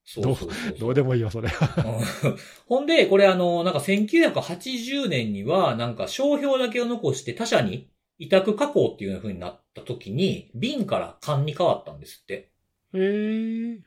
[0.04, 0.80] そうそうそうそう。
[0.80, 1.50] どうでもいいよ、それ。
[1.50, 12.52] うんほんで、これあの、なんか1980年には、なんか商標だけを残して他社に委託加工っていう風になった時に、瓶から缶に変わったんですって。
[12.94, 13.80] へえ。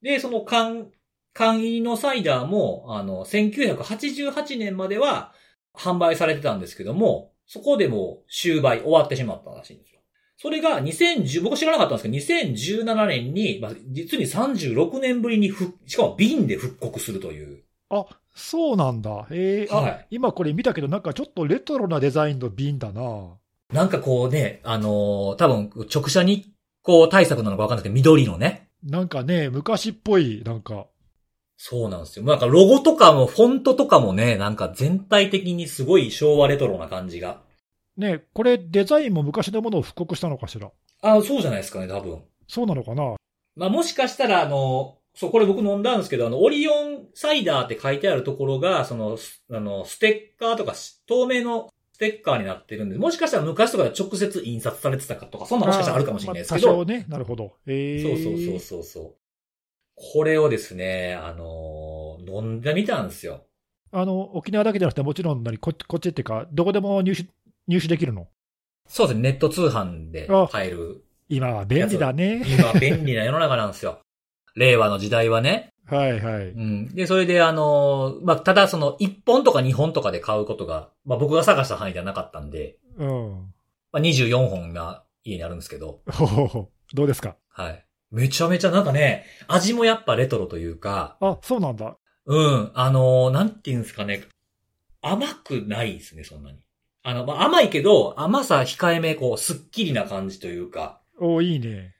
[0.00, 0.90] で、その缶、
[1.36, 5.32] 缶入りのサイダーも、あの、1988年までは
[5.76, 10.00] 販売されてたんですけども、そこでもう終売終わってしまったらしいんですよ。
[10.38, 17.62] それが2010、僕知らなかったんですけど、2017年に、まあ、実に36年ぶりに復、しかも瓶で復刻するという。
[17.90, 19.26] あ、そうなんだ。
[19.30, 19.68] へえ。
[19.70, 23.36] あ、はい今これ見たけど、なんかちょっとレトロなデザインの瓶だな。
[23.74, 26.46] なんかこうね、あのー多分直射日
[26.82, 28.68] 光対策なのかわかんないけど、緑のね。
[28.82, 30.86] なんかね、昔っぽい、なんか。
[31.56, 32.24] そうなんですよ。
[32.24, 37.40] なんかロゴとかもフォントとかもね、なんか全体的にすごい昭和レトロな感じが。
[37.96, 40.70] ね、これデザインも昔のものを復刻したのかしら？
[41.00, 42.22] あ、そうじゃないですかね、多分。
[42.46, 43.16] そうなのかな？
[43.56, 50.74] まあもしかしたら、あの、そう、これ僕飲んだんですけど、あの、オリオンサイダーって書いてあるところが、その、すあの、ステッカーとか、
[51.06, 56.66] 透明のステッカーになってるんで、もしかしたら昔とかで直接印刷されてたかとか、そんなもしかしたらあるかもしれないですけど。
[56.66, 57.54] まあ多少ね、なるほど。
[57.66, 58.02] へえ。
[58.02, 59.14] そうそうそうそうそう。
[59.96, 63.44] これをですね、あのー飲んでみたんですよ。
[63.92, 67.24] あの、沖縄だけじゃなくて、もちろん何こ、こっちっていうか、どこでも入手、
[67.68, 68.26] 入手できるの？
[68.88, 71.04] そうですね、ネット通販で買える。
[71.28, 72.42] 今は便利だね。
[72.46, 74.00] 今便利な世の中なんですよ。
[74.56, 75.70] 令和の時代はね。
[75.86, 76.48] はいはい。
[76.48, 76.88] うん。
[76.94, 83.30] で、それであの、まあ、ただその1本とか2本とかで買うことが、まあ僕が探した範囲ではなかったんで、うん。
[83.92, 86.70] まあ24本が家にあるんですけど、ほほほ。
[86.92, 87.36] どうですか？
[87.48, 87.85] はい。
[88.10, 91.96] めちゃめちゃなんかね、味もやっぱレトロというか、あ、そうなんだ。
[92.26, 94.24] うん、あのなんていうんですかね、
[95.00, 96.58] 甘くないですね、そんなに。
[97.02, 101.94] あの、まあ、甘いけど、甘さ控えめ、こう、すっきりな感じというか、おいいね。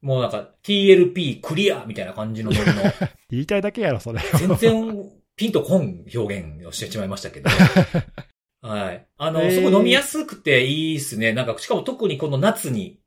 [0.00, 2.56] もうなんか TLP クリアみたいな感じのの、
[3.30, 4.20] 言いたいだけやろ、それ。
[4.38, 7.50] 全然ピンとこん表現をしてしまいましたけど。
[8.62, 9.06] はい。
[9.16, 11.32] あの、えーすごい飲みやすくていいですね。
[11.32, 12.97] なんか、しかも特にこの夏に、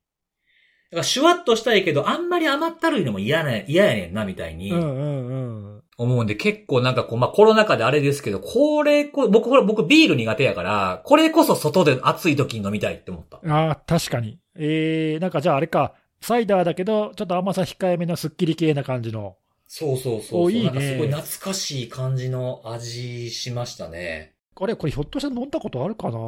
[0.91, 5.27] だからシュワッとしたいけど、あんまり甘ったるいのも嫌ね、嫌やねんな、みたいにうんうん
[5.75, 5.83] うん。
[5.97, 13.37] 思うんで、結構なんかこう、まあ、コロナ禍であれですけど、これこ、僕、これ、僕ビール苦手やから、これこそ外で暑い時に飲みたいって思った。
[13.37, 14.39] あー確かに。
[14.55, 19.37] えー、なんかじゃああれか、サイダーだけど、ちょっと甘さ控えめのスッキリ系な感じの。
[19.67, 20.41] そうそうそうそう。
[20.43, 24.33] おいいねなんかすごい懐かしい感じの味しましたね。
[24.59, 26.17] あれ、これひょっとして飲んだことあるかな？
[26.17, 26.19] あ、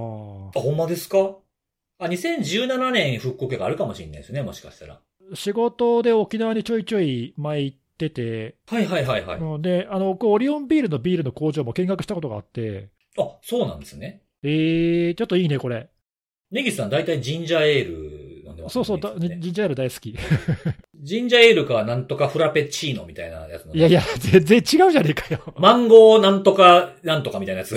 [0.59, 1.17] ほんまですか？
[2.03, 4.99] あ、2017年復刻があるかもしれないですね、もしかしたら。
[5.33, 9.39] 仕事で沖縄にちょいちょい前行ってて、はいはいはいはい。
[9.39, 14.21] うんで、あの、僕オリオンビールのビールの工場も見学したことがあって、あ、そうなんですね。
[14.43, 15.89] えー、ちょっといいね、これ。
[16.51, 20.15] ネギスさん大体ジンジャーエール飲んでますそうそう、ジンジャーエール大好き。
[21.01, 25.53] ジンジャーエールかなんとかフラペチーノみたいなやついやいや、全然違うじゃねえかよ。
[25.57, 27.75] マンゴーなんとかなんとかみたいなやつ。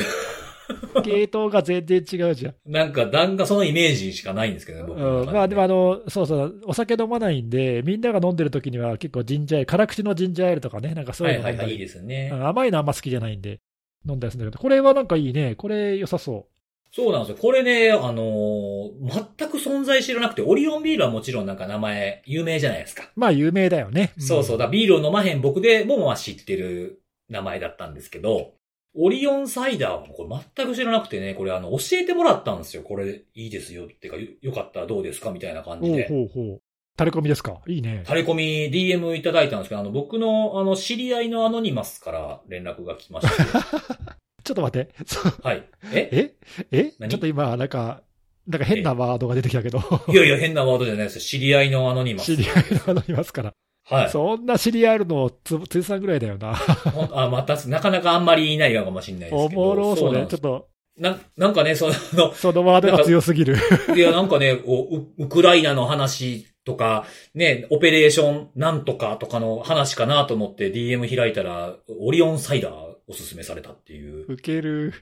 [1.05, 2.55] 系統が全然違うじゃん。
[2.65, 12.31] なんか、なんかそのイメージしかないんですけどね、僕のうん、中まあでもあの、そうそう、お酒飲まないんで、みんなが飲んでる時には結構ジンジャーエール、辛口のジンジャーエールとかね、なんかそうはいいうはいはい、いいですね。
[12.33, 13.61] うん甘いのあんま好きじゃないんで、
[14.09, 15.55] 飲んだりするんだけど、これはなんかいいね。
[15.57, 16.47] これ良さそ
[16.93, 17.37] そうなんですよ。
[17.37, 23.05] これね、あのー全く存在知らなくて、オリオンビールはもちろんなんか名前有名じゃないですか。
[23.05, 23.21] う。
[23.21, 24.13] まあ有名だよね。
[24.19, 24.59] そうそう。
[24.59, 28.55] だビールを飲まへん僕でもまあ知ってる名前だったんですけど、
[28.99, 32.83] オリオンサイダーはこれ全く知らなくてね、これあの、教えてもらったんですよ。
[32.83, 33.85] これいいですよ。
[33.85, 35.31] ってか、よよかったらどうですか？
[35.31, 36.09] みたいな感じほうで。
[36.09, 36.61] ほうほう。
[36.99, 37.61] 垂れ込みですか？
[37.67, 38.03] いいね。
[38.07, 43.43] 垂れ込み DM いただいたんですけど、あの、僕のあの、知り合いのアノニマスから連絡が来まして。
[44.45, 44.93] ちょっと待って。
[45.43, 45.69] はい。
[45.93, 46.09] え？
[46.13, 46.35] え？
[46.71, 46.93] え？
[46.99, 47.11] 何？
[47.11, 48.03] ちょっと今、なんか、
[48.47, 51.21] なんか変なワードが出てきたけど、いやいや、変なワードじゃないですよ。
[51.21, 52.37] 知り合いのアノニマス。
[52.37, 53.53] 知り合いのあのいますから。
[53.89, 54.11] はい。
[54.11, 56.55] そんな知り合いあるの、つ、ついさんぐらいだよな。
[57.13, 59.61] あ、また、なかなかあんまりいないかもしれないですおけど。
[59.63, 60.11] もろそれ。
[60.11, 60.69] うなんですちょっと、
[60.99, 63.57] な、なんかね、その、そのワードが強すぎる。
[63.95, 72.73] いや、なんかね、ウウクライナの話とか、ね、オペレーションなんとかとかの話かなと思って DM 開いたら、オリオンサイダー
[73.07, 74.25] おすすめされたっていう。
[74.33, 74.95] ウケる。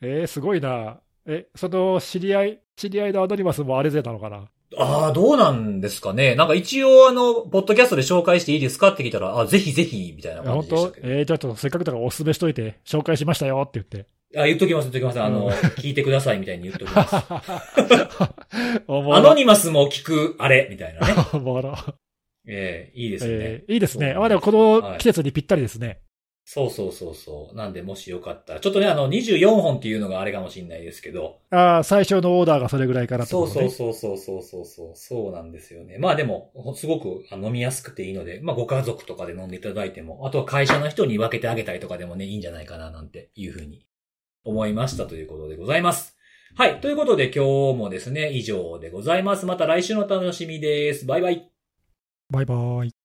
[0.00, 1.00] えー、すごいな。
[1.26, 4.48] え、その知り合い、知り合いのアノニマスもあれぜなのかな？
[4.78, 6.34] ああ、どうなんですかね。
[6.36, 11.08] なんか一応あの、ポッドキャストで紹介していいですかって聞いたら、あ、ぜひぜひ、みたいな感本当じでしたけど。
[11.08, 14.06] えー、じゃあちょっとせっかくだからおすすめしといて、紹介しましたよって言って。
[14.38, 15.20] あ、言っときます、言っときます。
[15.20, 17.16] あの、うん聞いてくださいみたいに言っときます。
[18.86, 21.14] アノニマスも聞く、あれ、みたいなね。
[21.34, 21.74] おもろ。
[22.46, 23.30] ええいいですね。
[23.32, 24.12] えーいいですね。
[24.14, 26.00] そうあ、でもこの季節にぴったりですね。
[26.44, 27.56] そうそうそうそう。
[27.56, 28.60] なんで、もしよかったら。
[28.60, 31.38] ちょっとね、あの、24本っていうのがあれかもしれないですけど。
[31.50, 34.96] ああ、最初のオーダーがそれぐらいからってそうことねそうそうそうそうそうそう。
[34.96, 35.98] そうなんですよね。
[35.98, 43.86] まあでも、すごくあ飲みやすくていいので、まあご家族とかで飲んでいただいても、あとは会社の人に分けてあげたりとかでもね、いいんじゃないかななんていうふうに
[44.44, 46.16] 思いましたということでございます。
[46.56, 46.80] はい。
[46.80, 49.46] ということで今日もですね、以上でございます。
[49.46, 51.06] また来週のお楽しみです。
[51.06, 51.48] バイバイ。
[52.30, 52.99] バイバイ。